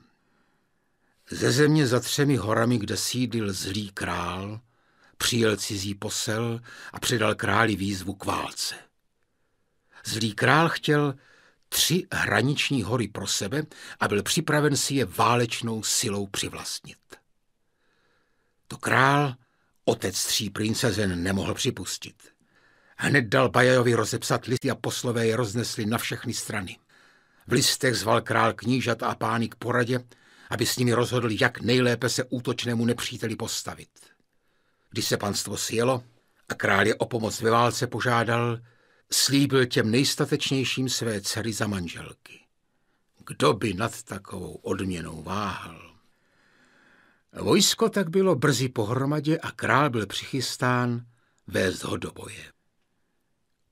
[1.30, 4.60] Ze země za třemi horami, kde sídlil zlý král,
[5.18, 6.62] přijel cizí posel
[6.94, 8.76] a předal králi výzvu k válce.
[10.06, 11.16] Zlý král chtěl
[11.70, 13.64] tři hraniční hory pro sebe
[14.00, 16.98] a byl připraven si je válečnou silou přivlastnit.
[18.68, 19.36] To král,
[19.86, 22.16] otec tří princezen, nemohl připustit.
[22.98, 26.78] Hned dal Bajajovi rozepsat listy a poslové je roznesli na všechny strany.
[27.48, 30.00] V listech zval král knížat a pány k poradě,
[30.50, 33.90] aby s nimi rozhodl, jak nejlépe se útočnému nepříteli postavit.
[34.90, 36.04] Když se panstvo sjelo
[36.50, 38.60] a král je o pomoc ve válce požádal,
[39.14, 42.40] slíbil těm nejstatečnějším své dcery za manželky.
[43.28, 45.96] Kdo by nad takovou odměnou váhal?
[47.34, 51.06] Vojsko tak bylo brzy pohromadě a král byl přichystán
[51.48, 52.52] vést ho do boje.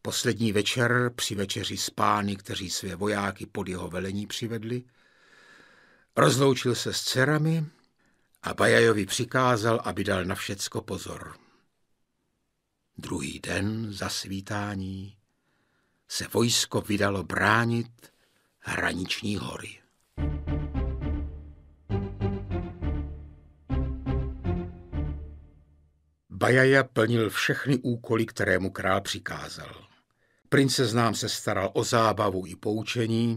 [0.01, 4.83] Poslední večer při večeři s pány, kteří své vojáky pod jeho velení přivedli,
[6.15, 7.65] rozloučil se s dcerami
[8.43, 11.37] a Bajajovi přikázal, aby dal na všecko pozor.
[12.97, 15.16] Druhý den za svítání
[16.07, 18.11] se vojsko vydalo bránit
[18.59, 19.79] hraniční hory.
[26.29, 29.87] Bajaja plnil všechny úkoly, které mu král přikázal.
[30.49, 33.35] Princeznám se staral o zábavu i poučení,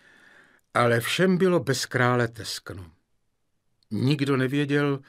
[0.75, 2.91] ale všem bylo bez krále teskno.
[3.91, 5.01] Nikdo nevěděl,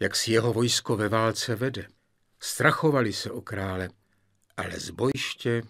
[0.00, 1.86] jak si jeho vojsko ve válce vede.
[2.40, 3.90] Strachovali se o krále,
[4.56, 5.62] ale z bojiště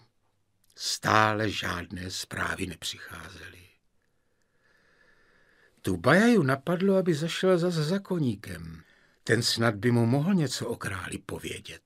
[0.75, 3.61] stále žádné zprávy nepřicházely.
[5.81, 8.83] Tu Bajaju napadlo, aby zašel za koníkem.
[9.23, 11.81] Ten snad by mu mohl něco o králi povědět.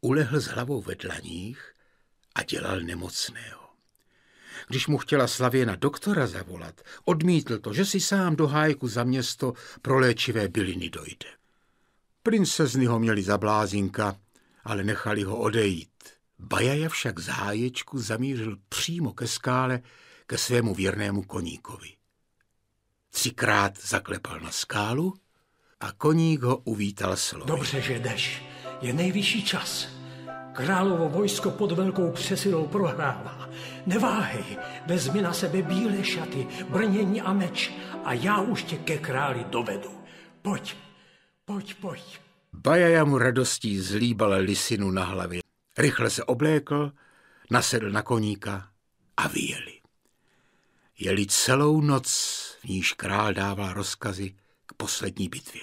[0.00, 1.72] Ulehl s hlavou ve dlaních
[2.34, 3.66] a dělal nemocného.
[4.68, 9.52] Když mu chtěla Slavěna doktora zavolat, odmítl to, že si sám do hájku za město
[9.82, 11.28] pro léčivé byliny dojde.
[12.22, 14.16] Princezny ho měli za blázinka,
[14.64, 16.15] ale nechali ho odejít.
[16.38, 19.80] Bajaja však z háječku zamířil přímo ke skále
[20.26, 21.88] ke svému věrnému koníkovi.
[23.10, 25.14] Třikrát zaklepal na skálu
[25.80, 27.46] a koník ho uvítal slovy.
[27.46, 28.42] Dobře, že jdeš.
[28.80, 29.88] Je nejvyšší čas.
[30.52, 33.50] Královo vojsko pod velkou přesilou prohrává.
[33.86, 37.72] Neváhej, vezmi na sebe bílé šaty, brnění a meč
[38.04, 39.90] a já už tě ke králi dovedu.
[40.42, 40.76] Pojď,
[41.44, 42.20] pojď, pojď.
[42.52, 45.45] Bajaja mu radostí zlíbal lisinu na hlavě.
[45.78, 46.92] Rychle se oblékl,
[47.50, 48.70] nasedl na koníka
[49.16, 49.80] a vyjeli.
[50.98, 52.08] Jeli celou noc,
[52.60, 54.36] v níž král dával rozkazy
[54.66, 55.62] k poslední bitvě.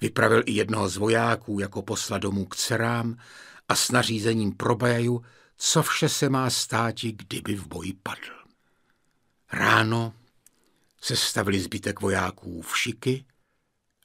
[0.00, 3.18] Vypravil i jednoho z vojáků jako posla domů k dcerám
[3.68, 5.24] a s nařízením pro Bajaju,
[5.56, 8.36] co vše se má státi, kdyby v boji padl.
[9.52, 10.14] Ráno
[11.00, 13.24] se stavili zbytek vojáků v šiky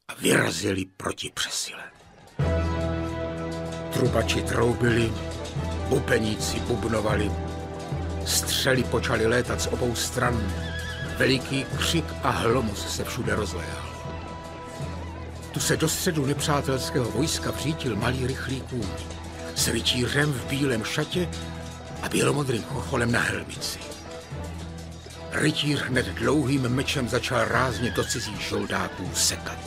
[0.08, 1.92] a vyrazili proti přesile.
[3.94, 5.14] Trubači troubili,
[5.90, 7.32] bubeníci bubnovali,
[8.26, 10.54] střely počaly létat z obou stran,
[11.18, 13.92] veliký křik a hlomus se všude rozléhal.
[15.52, 18.88] Tu se do středu nepřátelského vojska vřítil malý rychlý kůň
[19.56, 21.30] s rytířem v bílém šatě
[22.02, 23.80] a bělomodrým chocholem na helmici.
[25.32, 29.58] Rytíř hned dlouhým mečem začal rázně do cizích žoldáků sekat.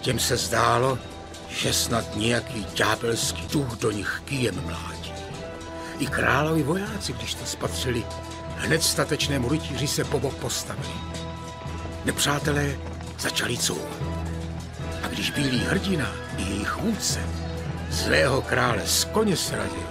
[0.00, 0.98] Těm se zdálo,
[1.48, 5.12] že snad nějaký ďábelský duch do nich kýjem mládí.
[5.98, 8.04] I královi vojáci, když to spatřili,
[8.56, 10.94] hned statečnému rytíři se po bok postavili.
[12.04, 12.76] Nepřátelé
[13.18, 14.02] začali couvat.
[15.02, 17.20] A když bílý hrdina i jejich vůdce
[17.90, 19.88] zlého krále z koně srazil,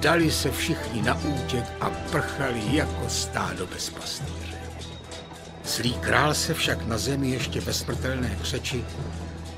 [0.00, 4.56] dali se všichni na útěk a prchali jako stádo bez pastýře.
[5.64, 8.84] Zlý král se však na zemi ještě ve smrtelné křeči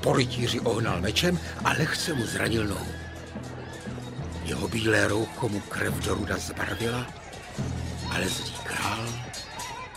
[0.03, 2.91] po rytíři ohnal mečem a lehce mu zranil nohu.
[4.43, 7.13] Jeho bílé roucho mu krev do ruda zbarvila,
[8.09, 9.05] ale zlý král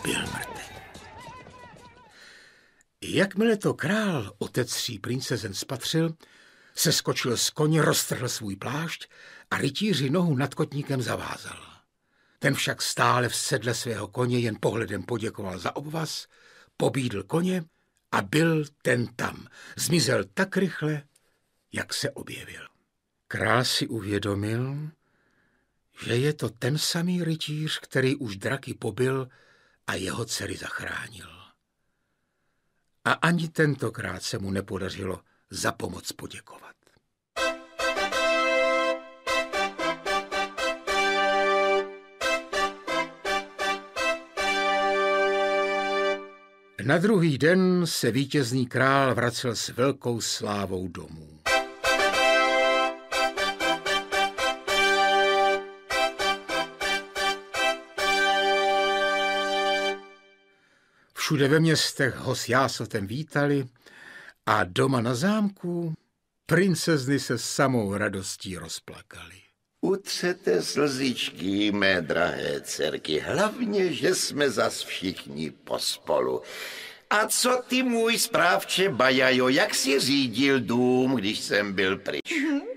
[0.02, 0.72] byl mrtev.
[3.02, 6.14] Jakmile to král, otec tří princezen, spatřil,
[6.74, 9.08] se skočil z koně, roztrhl svůj plášť
[9.50, 11.58] a rytíři nohu nad kotníkem zavázal.
[12.38, 16.26] Ten však stále v sedle svého koně jen pohledem poděkoval za obvaz,
[16.76, 17.64] pobídl koně
[18.12, 19.46] a byl ten tam.
[19.76, 21.02] Zmizel tak rychle,
[21.72, 22.68] jak se objevil.
[23.28, 24.90] Král si uvědomil,
[26.04, 29.28] že je to ten samý rytíř, který už draky pobil
[29.86, 31.28] a jeho dcery zachránil.
[33.04, 36.81] A ani tentokrát se mu nepodařilo za pomoc poděkovat.
[46.84, 51.38] Na druhý den se vítězný král vracel s velkou slávou domů.
[61.14, 63.66] Všude ve městech ho s jásotem vítali
[64.46, 65.94] a doma na zámku
[66.46, 69.41] princezny se samou radostí rozplakali.
[69.84, 76.42] Utřete slzičky, mé drahé dcerky, hlavně, že jsme zas všichni pospolu.
[77.10, 82.22] A co ty, můj správče Bajajo, jak si řídil dům, když jsem byl pryč?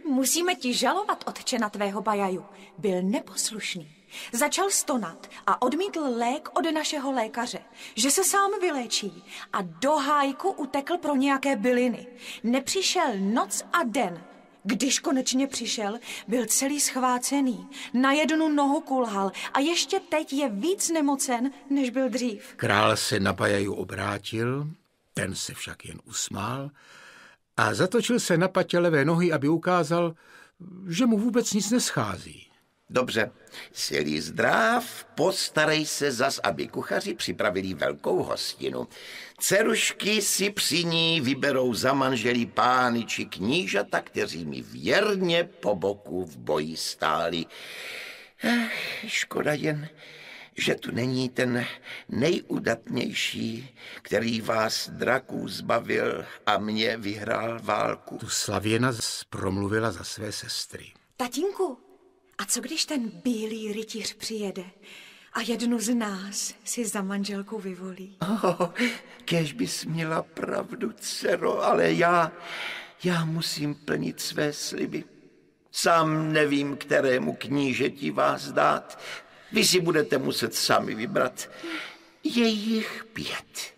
[0.06, 2.46] Musíme ti žalovat, otče na tvého Bajaju.
[2.78, 3.96] Byl neposlušný.
[4.32, 7.60] Začal stonat a odmítl lék od našeho lékaře,
[7.96, 12.08] že se sám vyléčí a do hájku utekl pro nějaké byliny.
[12.44, 14.24] Nepřišel noc a den.
[14.68, 20.90] Když konečně přišel, byl celý schvácený, na jednu nohu kulhal a ještě teď je víc
[20.90, 22.54] nemocen, než byl dřív.
[22.56, 24.68] Král se na Bajaju obrátil,
[25.14, 26.72] ten se však jen usmál
[27.58, 30.16] a zatočil se na patě levé nohy, aby ukázal,
[30.88, 32.45] že mu vůbec nic neschází.
[32.90, 33.32] Dobře,
[33.72, 38.88] silí zdrav, postarej se zas, aby kuchaři připravili velkou hostinu.
[39.40, 46.26] Cerušky si při ní vyberou za manželí pány či knížata, kteří mi věrně po boku
[46.26, 47.46] v boji stáli.
[48.44, 49.90] Ech, škoda jen,
[50.58, 51.66] že tu není ten
[52.10, 58.18] nejudatnější, který vás draků zbavil a mě vyhrál válku.
[58.18, 58.94] Tu Slavěna
[59.30, 60.94] promluvila za své sestry.
[61.18, 61.85] Tatínku,
[62.38, 64.64] a co když ten bílý rytíř přijede
[65.34, 68.18] a jednu z nás si za manželku vyvolí?
[68.22, 68.70] Oh,
[69.26, 72.32] kež bys měla pravdu, dcero, ale já,
[73.04, 75.04] já musím plnit své sliby.
[75.72, 79.00] Sám nevím, kterému knížeti vás dát.
[79.52, 81.50] Vy si budete muset sami vybrat.
[82.24, 83.76] Je jich pět.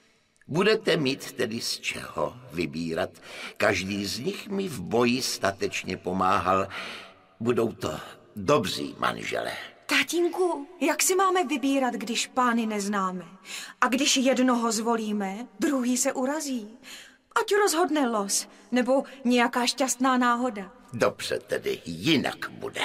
[0.48, 3.10] Budete mít tedy z čeho vybírat.
[3.58, 6.68] Každý z nich mi v boji statečně pomáhal.
[7.40, 8.00] Budou to
[8.38, 9.52] dobří manžele.
[9.86, 13.26] Tatínku, jak si máme vybírat, když pány neznáme?
[13.82, 16.78] A když jednoho zvolíme, druhý se urazí.
[17.42, 20.72] Ať rozhodne los, nebo nějaká šťastná náhoda.
[20.94, 22.82] Dobře tedy, jinak bude.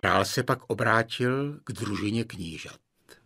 [0.00, 2.76] Král se pak obrátil k družině knížat.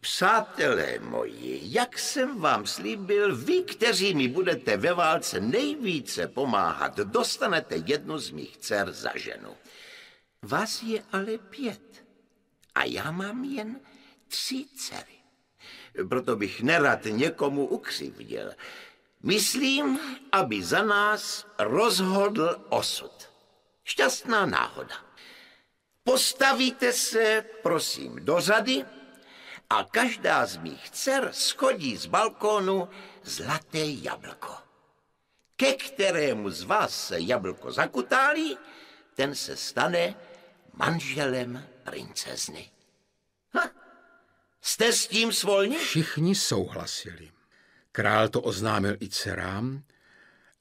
[0.07, 7.76] Přátelé moji, jak jsem vám slíbil, vy, kteří mi budete ve válce nejvíce pomáhat, dostanete
[7.86, 9.57] jednu z mých dcer za ženu.
[10.42, 12.04] Vás je ale pět
[12.74, 13.80] a já mám jen
[14.28, 15.18] tři dcery.
[16.09, 18.52] Proto bych nerad někomu ukřivdil.
[19.22, 19.98] Myslím,
[20.32, 23.12] aby za nás rozhodl osud.
[23.84, 24.96] Šťastná náhoda.
[26.04, 28.84] Postavíte se, prosím, do řady
[29.70, 32.88] a každá z mých dcer schodí z balkónu
[33.22, 34.54] zlaté jablko.
[35.56, 38.58] Ke kterému z vás se jablko zakutálí,
[39.14, 40.14] ten se stane
[40.72, 42.70] manželem princezny.
[43.52, 43.70] Ha,
[44.60, 45.78] jste s tím svolni?
[45.78, 47.30] Všichni souhlasili.
[47.92, 49.82] Král to oznámil i dcerám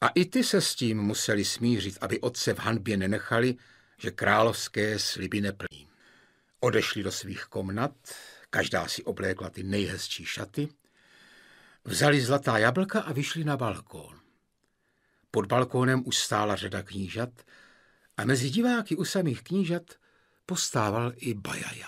[0.01, 3.55] a i ty se s tím museli smířit, aby otce v hanbě nenechali,
[3.97, 5.87] že královské sliby neplní.
[6.59, 7.95] Odešli do svých komnat,
[8.55, 10.69] Každá si oblékla ty nejhezčí šaty,
[11.83, 14.19] vzali zlatá jablka a vyšli na balkón.
[15.31, 17.29] Pod balkónem už stála řada knížat
[18.17, 19.83] a mezi diváky u samých knížat
[20.45, 21.87] postával i Bajaja.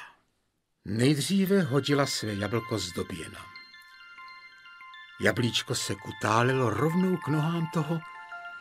[0.86, 3.46] Nejdříve hodila své jablko z doběna.
[5.22, 8.00] Jablíčko se kutálilo rovnou k nohám toho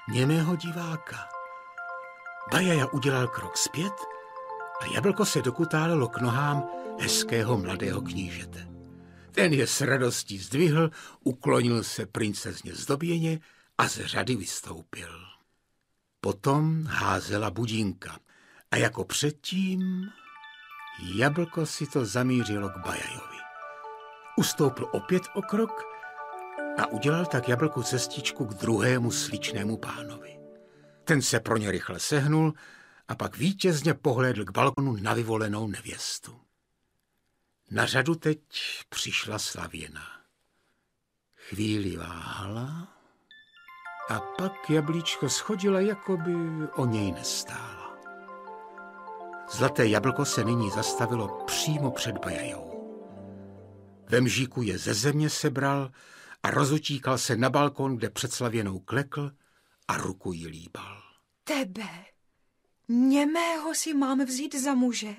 [0.08, 1.28] němého diváka.
[2.52, 4.15] Bajaja udělal krok zpět
[4.80, 6.64] a jablko se dokutálilo k nohám
[7.00, 8.68] hezkého mladého knížete.
[9.32, 10.90] Ten je s radostí zdvihl,
[11.24, 13.40] uklonil se princezně zdoběně
[13.78, 15.08] a z řady vystoupil.
[16.20, 18.18] Potom házela budínka
[18.70, 20.10] a jako předtím
[21.14, 23.36] jablko si to zamířilo k Bajajovi.
[24.36, 25.82] Ustoupil opět o krok
[26.78, 30.38] a udělal tak jablku cestičku k druhému sličnému pánovi.
[31.04, 32.54] Ten se pro ně rychle sehnul
[33.08, 36.40] a pak vítězně pohlédl k balkonu na vyvolenou nevěstu.
[37.70, 38.38] Na řadu teď
[38.88, 40.02] přišla Slavěna.
[41.34, 42.88] Chvíli váhala
[44.08, 46.34] a pak jablíčko schodila, jako by
[46.76, 47.96] o něj nestála.
[49.52, 52.76] Zlaté jablko se nyní zastavilo přímo před Bajajou.
[54.08, 55.90] Ve mžíku je ze země sebral
[56.42, 59.30] a rozutíkal se na balkon, kde před Slavěnou klekl
[59.88, 61.02] a ruku jí líbal.
[61.44, 62.04] Tebe,
[62.88, 65.14] němého si mám vzít za muže?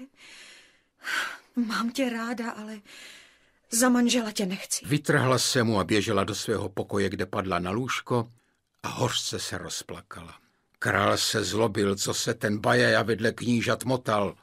[1.55, 2.82] Mám tě ráda, ale
[3.72, 4.86] za manžela tě nechci.
[4.86, 8.32] Vytrhla se mu a běžela do svého pokoje, kde padla na lůžko
[8.84, 10.39] a hořce se rozplakala.
[10.80, 14.36] Král se zlobil, co se ten bajaja vedle knížat motal.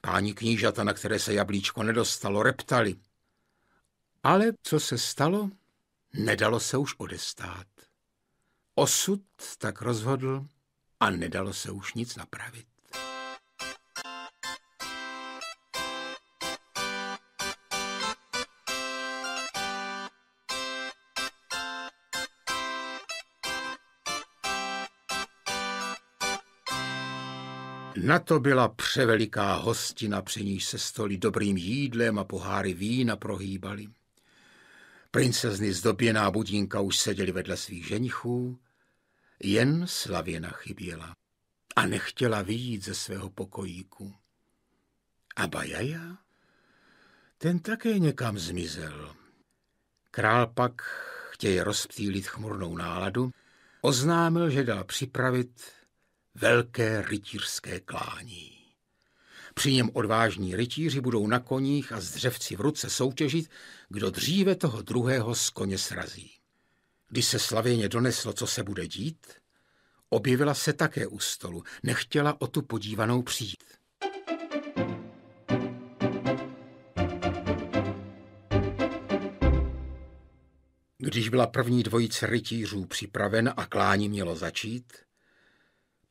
[0.00, 2.96] Páni knížata, na které se jablíčko nedostalo, reptali.
[4.22, 5.50] Ale co se stalo,
[6.14, 7.66] nedalo se už odestát.
[8.74, 9.22] Osud
[9.58, 10.46] tak rozhodl
[11.00, 12.66] a nedalo se už nic napravit.
[27.96, 33.88] Na to byla převeliká hostina, při níž se stoly dobrým jídlem a poháry vína prohýbaly.
[35.10, 38.58] Princezny zdoběná budínka už seděly vedle svých ženichů,
[39.42, 41.16] jen Slavěna chyběla
[41.76, 44.14] a nechtěla vyjít ze svého pokojíku.
[45.36, 46.18] A Bajaja?
[47.38, 49.16] Ten také někam zmizel.
[50.10, 50.82] Král pak,
[51.30, 53.30] chtěj rozptýlit chmurnou náladu,
[53.80, 55.62] oznámil, že dal připravit
[56.34, 58.60] velké rytířské klání.
[59.54, 63.50] Při něm odvážní rytíři budou na koních a s dřevci v ruce soutěžit,
[63.88, 66.39] kdo dříve toho druhého z koně srazí.
[67.10, 69.26] Když se slavěně doneslo, co se bude dít,
[70.08, 73.64] objevila se také u stolu, nechtěla o tu podívanou přijít.
[80.98, 84.92] Když byla první dvojice rytířů připraven a klání mělo začít,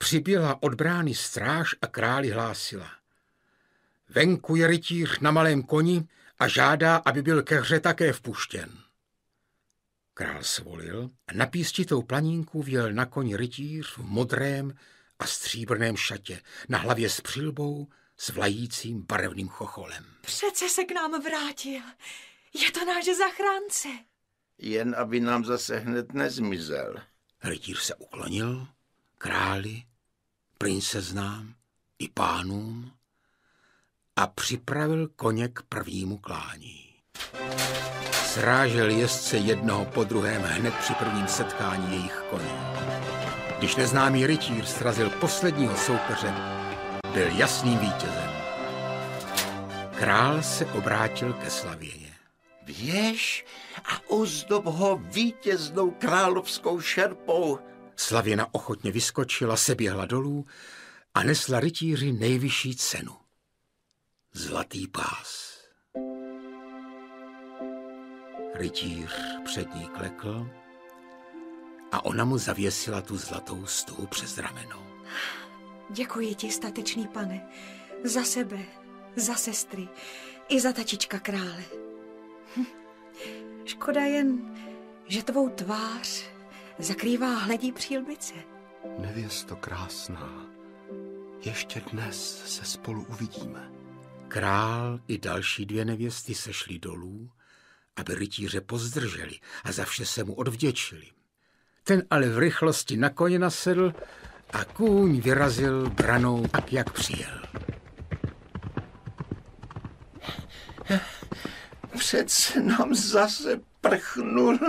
[0.02, 2.91] Přiběla od brány stráž a králi hlásila.
[4.10, 6.08] Venku je rytíř na malém koni
[6.39, 8.89] a žádá, aby byl ke hře také vpuštěn.
[10.20, 14.74] Král svolil a na pístitou planínku vjel na koni rytíř v modrém
[15.20, 20.05] a stříbrném šatě, na hlavě s přilbou, s vlajícím barevným chocholem.
[20.22, 21.82] Přece se k nám vrátil.
[22.53, 23.88] Je to náš zachránce.
[24.57, 26.95] Jen aby nám zase hned nezmizel.
[27.43, 28.67] Rytíř se uklonil,
[29.17, 29.84] králi
[30.57, 31.53] princeznám
[31.99, 32.91] i pánům
[34.15, 36.89] a připravil koně k prvnímu klání.
[38.34, 42.51] Srážel jezdce jednoho po druhém hned při prvním setkání jejich koní.
[43.57, 46.34] Když neznámý rytíř srazil posledního soupeře,
[47.13, 48.32] byl jasným vítězem.
[49.97, 52.13] Král se obrátil ke Slavěně.
[52.63, 53.45] Věž
[53.86, 57.59] a ozdob ho vítěznou královskou šerpou,
[57.95, 60.45] Slavěna ochotně vyskočila, seběhla dolů
[61.13, 63.15] a nesla rytíři nejvyšší cenu.
[64.34, 65.49] Zlatý pás.
[68.60, 69.12] Rytíř
[69.45, 70.49] před ní klekl
[71.91, 74.88] a ona mu zavěsila tu zlatou stuhu přes rameno.
[75.89, 77.49] Děkuji ti, statečný pane,
[78.03, 78.60] za sebe,
[79.16, 79.88] za sestry
[80.49, 81.64] i za tačička krále.
[82.57, 82.66] Hm.
[83.66, 84.55] Škoda jen,
[85.07, 86.24] že tvou tvář
[86.80, 88.34] zakrývá hledí přílbice.
[88.97, 90.45] Nevěsto krásná,
[91.45, 93.72] ještě dnes se spolu uvidíme.
[94.28, 97.30] Král i další dvě nevěsty sešly dolů,
[97.96, 101.06] aby rytíře pozdrželi a za vše se mu odvděčili.
[101.84, 103.94] Ten ale v rychlosti na koně nasedl
[104.54, 107.42] a kůň vyrazil branou tak, jak přijel.
[111.98, 114.60] Přece nám zase prchnul.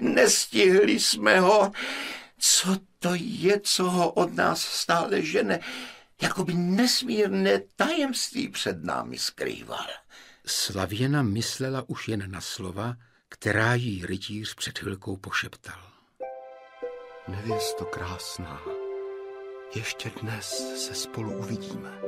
[0.00, 1.72] Nestihli jsme ho.
[2.38, 5.60] Co to je, co ho od nás stále žene?
[6.22, 9.86] Jakoby nesmírné tajemství před námi skrýval.
[10.48, 12.96] Slavěna myslela už jen na slova,
[13.28, 15.90] která jí rytíř před chvilkou pošeptal.
[17.28, 18.60] Nevěsto krásná,
[19.74, 20.48] ještě dnes
[20.86, 22.00] se spolu uvidíme.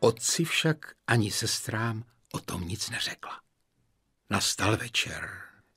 [0.00, 3.40] Otci však ani sestrám o tom nic neřekla.
[4.30, 5.30] Nastal večer.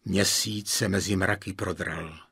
[0.06, 2.25] Měsíc se mezi mraky prodral.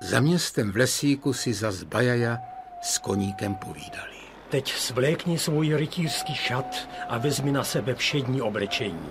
[0.00, 2.38] Za městem v lesíku si za Bajaja
[2.80, 4.16] s koníkem povídali.
[4.48, 9.08] Teď svlékni svůj rytířský šat a vezmi na sebe všední oblečení.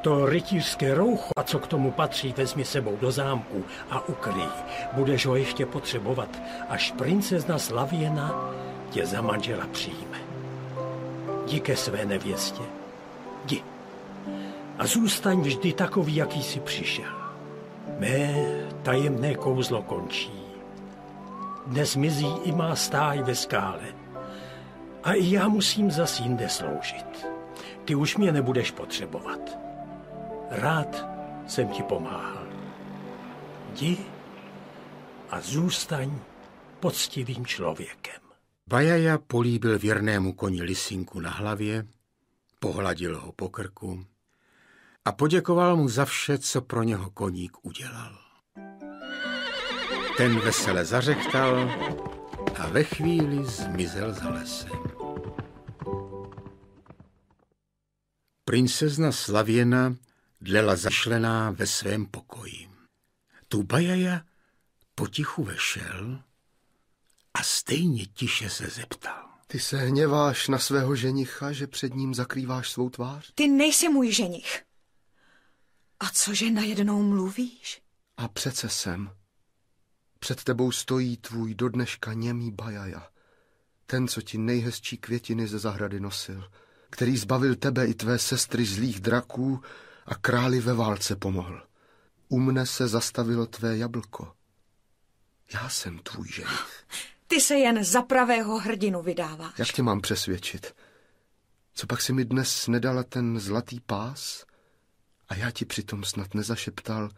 [0.00, 4.48] To rytířské roucho, a co k tomu patří, vezmi sebou do zámku a ukryj.
[4.92, 6.28] Budeš ho ještě potřebovat,
[6.68, 8.50] až princezna Slavěna
[8.90, 10.18] tě za manžela přijme.
[11.46, 12.62] Jdi své nevěstě.
[13.44, 13.62] Jdi.
[14.78, 17.23] A zůstaň vždy takový, jaký jsi přišel.
[17.98, 18.34] Mé
[18.82, 20.32] tajemné kouzlo končí.
[21.66, 23.94] Dnes mizí i má stáj ve skále.
[25.02, 27.26] A i já musím zas jinde sloužit.
[27.84, 29.58] Ty už mě nebudeš potřebovat.
[30.50, 31.06] rád
[31.46, 32.46] jsem ti pomáhal.
[33.72, 33.98] Jdi
[35.30, 36.18] a zůstaň
[36.80, 38.20] poctivým člověkem.
[38.66, 41.86] Bajaja políbil věrnému koni lisinku na hlavě,
[42.60, 44.04] pohladil ho po krku
[45.04, 48.18] a poděkoval mu za vše, co pro něho koník udělal.
[50.16, 51.70] Ten vesele zařechtal
[52.58, 54.70] a ve chvíli zmizel za lesem.
[58.44, 59.96] Princezna Slavěna
[60.40, 62.68] dlela zašlená ve svém pokoji.
[63.48, 64.20] Tu Bajaja
[64.94, 66.18] potichu vešel
[67.34, 69.28] a stejně tiše se zeptal.
[69.46, 73.32] Ty se hněváš na svého ženicha, že před ním zakrýváš svou tvář?
[73.34, 74.62] Ty nejsi můj ženich.
[76.04, 77.82] A cože najednou mluvíš?
[78.16, 79.10] A přece jsem.
[80.18, 83.08] Před tebou stojí tvůj do dneška němý bajaja.
[83.86, 86.50] Ten, co ti nejhezčí květiny ze zahrady nosil.
[86.90, 89.62] Který zbavil tebe i tvé sestry zlých draků
[90.06, 91.66] a králi ve válce pomohl.
[92.28, 94.32] U mne se zastavilo tvé jablko.
[95.54, 96.84] Já jsem tvůj ženich.
[97.26, 99.58] Ty se jen za pravého hrdinu vydáváš.
[99.58, 100.74] Jak tě mám přesvědčit?
[101.74, 104.44] Co pak si mi dnes nedala ten zlatý pás?
[105.28, 107.10] A já ti přitom snad nezašeptal,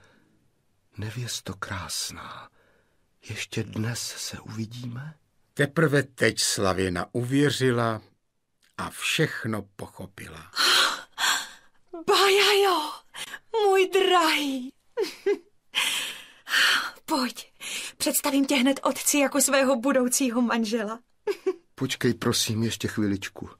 [0.98, 2.50] nevěsto krásná,
[3.28, 5.14] ještě dnes se uvidíme?
[5.54, 8.02] Teprve teď Slavěna uvěřila
[8.78, 10.50] a všechno pochopila.
[12.06, 12.90] Bajajo,
[13.52, 14.72] můj drahý.
[17.04, 17.52] Pojď,
[17.96, 21.00] představím tě hned otci jako svého budoucího manžela.
[21.74, 23.50] Počkej, prosím, ještě chviličku.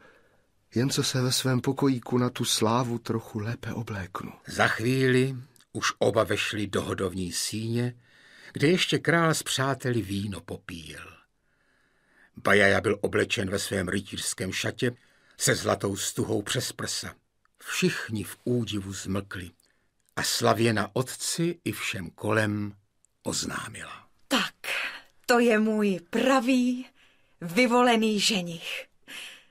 [0.76, 4.32] Jen co se ve svém pokojíku na tu slávu trochu lépe obléknu.
[4.46, 5.36] Za chvíli
[5.72, 7.94] už oba vešli do hodovní síně,
[8.52, 11.16] kde ještě král s přáteli víno popíjel.
[12.36, 14.92] Bajaja byl oblečen ve svém rytířském šatě
[15.38, 17.14] se zlatou stuhou přes prsa.
[17.62, 19.50] Všichni v údivu zmlkli
[20.16, 22.74] a slavěna otci i všem kolem
[23.22, 24.08] oznámila.
[24.28, 24.54] Tak,
[25.26, 26.86] to je můj pravý,
[27.40, 28.86] vyvolený ženich.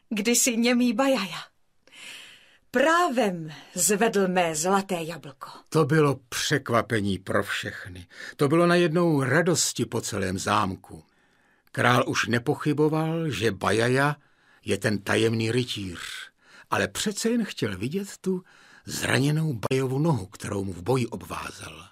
[0.09, 1.37] Kdysi němý bajaja.
[2.71, 5.49] Právem zvedl mé zlaté jablko.
[5.69, 8.07] To bylo překvapení pro všechny.
[8.35, 11.03] To bylo najednou radosti po celém zámku.
[11.71, 14.15] Král už nepochyboval, že Bajaja
[14.65, 15.99] je ten tajemný rytíř,
[16.69, 18.43] ale přece jen chtěl vidět tu
[18.85, 21.87] zraněnou Bajovu nohu, kterou mu v boji obvázal.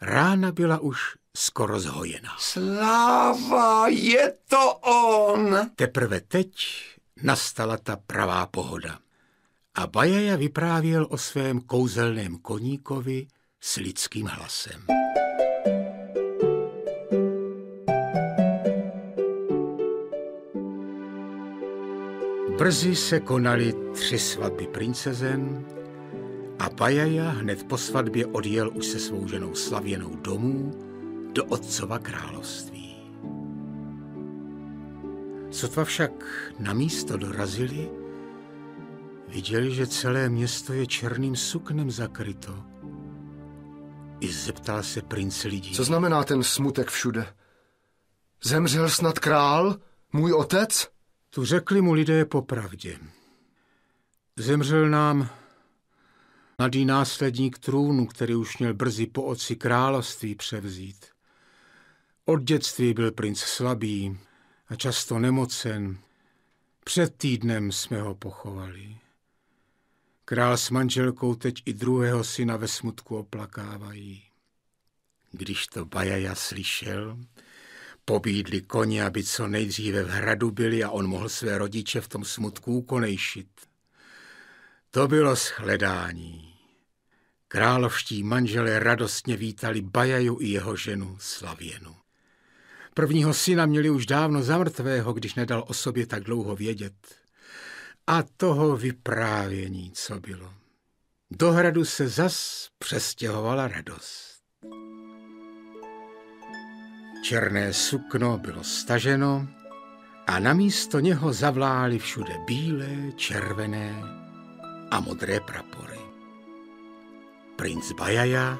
[0.00, 1.00] Rána byla už
[1.36, 2.36] skoro zhojena.
[2.38, 5.70] Sláva, je to on!
[5.76, 6.56] Teprve teď
[7.22, 8.98] nastala ta pravá pohoda.
[9.74, 13.26] A Bajaja vyprávěl o svém kouzelném koníkovi
[13.60, 14.84] s lidským hlasem.
[22.58, 25.64] Brzy se konaly tři svatby princezen
[26.58, 30.72] a Bajaja hned po svatbě odjel už se svou ženou Slavěnou domů
[31.32, 32.77] do otcova království.
[35.58, 36.12] Sotva však
[36.58, 37.90] na místo dorazili,
[39.28, 42.64] viděli, že celé město je černým suknem zakryto.
[44.20, 45.74] I zeptal se princ lidí.
[45.74, 47.34] Co znamená ten smutek všude?
[48.44, 49.76] Zemřel snad král?
[50.12, 50.88] Můj otec?
[51.30, 52.98] Tu řekli mu lidé popravdě.
[54.36, 55.28] Zemřel nám
[56.58, 61.06] mladý následník trůnu, který už měl brzy po oci království převzít.
[62.24, 64.18] Od dětství byl princ slabý
[64.68, 65.98] a často nemocen.
[66.84, 68.96] Před týdnem jsme ho pochovali.
[70.24, 74.22] Král s manželkou teď i druhého syna ve smutku oplakávají.
[75.32, 77.18] Když to Bajaja slyšel,
[78.04, 82.24] pobídli koně, aby co nejdříve v hradu byli a on mohl své rodiče v tom
[82.24, 83.48] smutku ukonejšit.
[84.90, 86.54] To bylo shledání.
[87.48, 91.96] Královští manželé radostně vítali Bajaju i jeho ženu Slavěnu.
[92.98, 96.94] Prvního syna měli už dávno zamrtvého, když nedal o sobě tak dlouho vědět.
[98.06, 100.54] A toho vyprávění, co bylo.
[101.30, 104.42] Do hradu se zas přestěhovala radost.
[107.24, 109.48] Černé sukno bylo staženo
[110.26, 114.02] a na místo něho zavlály všude bílé, červené
[114.90, 116.00] a modré prapory.
[117.56, 118.58] Princ Bajaja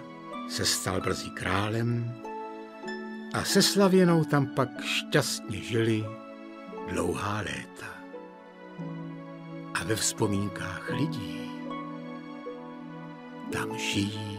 [0.48, 2.22] se stal brzy králem
[3.34, 6.04] a se Slavěnou tam pak šťastně žili
[6.88, 7.86] dlouhá léta.
[9.74, 11.50] A ve vzpomínkách lidí
[13.52, 14.37] tam žijí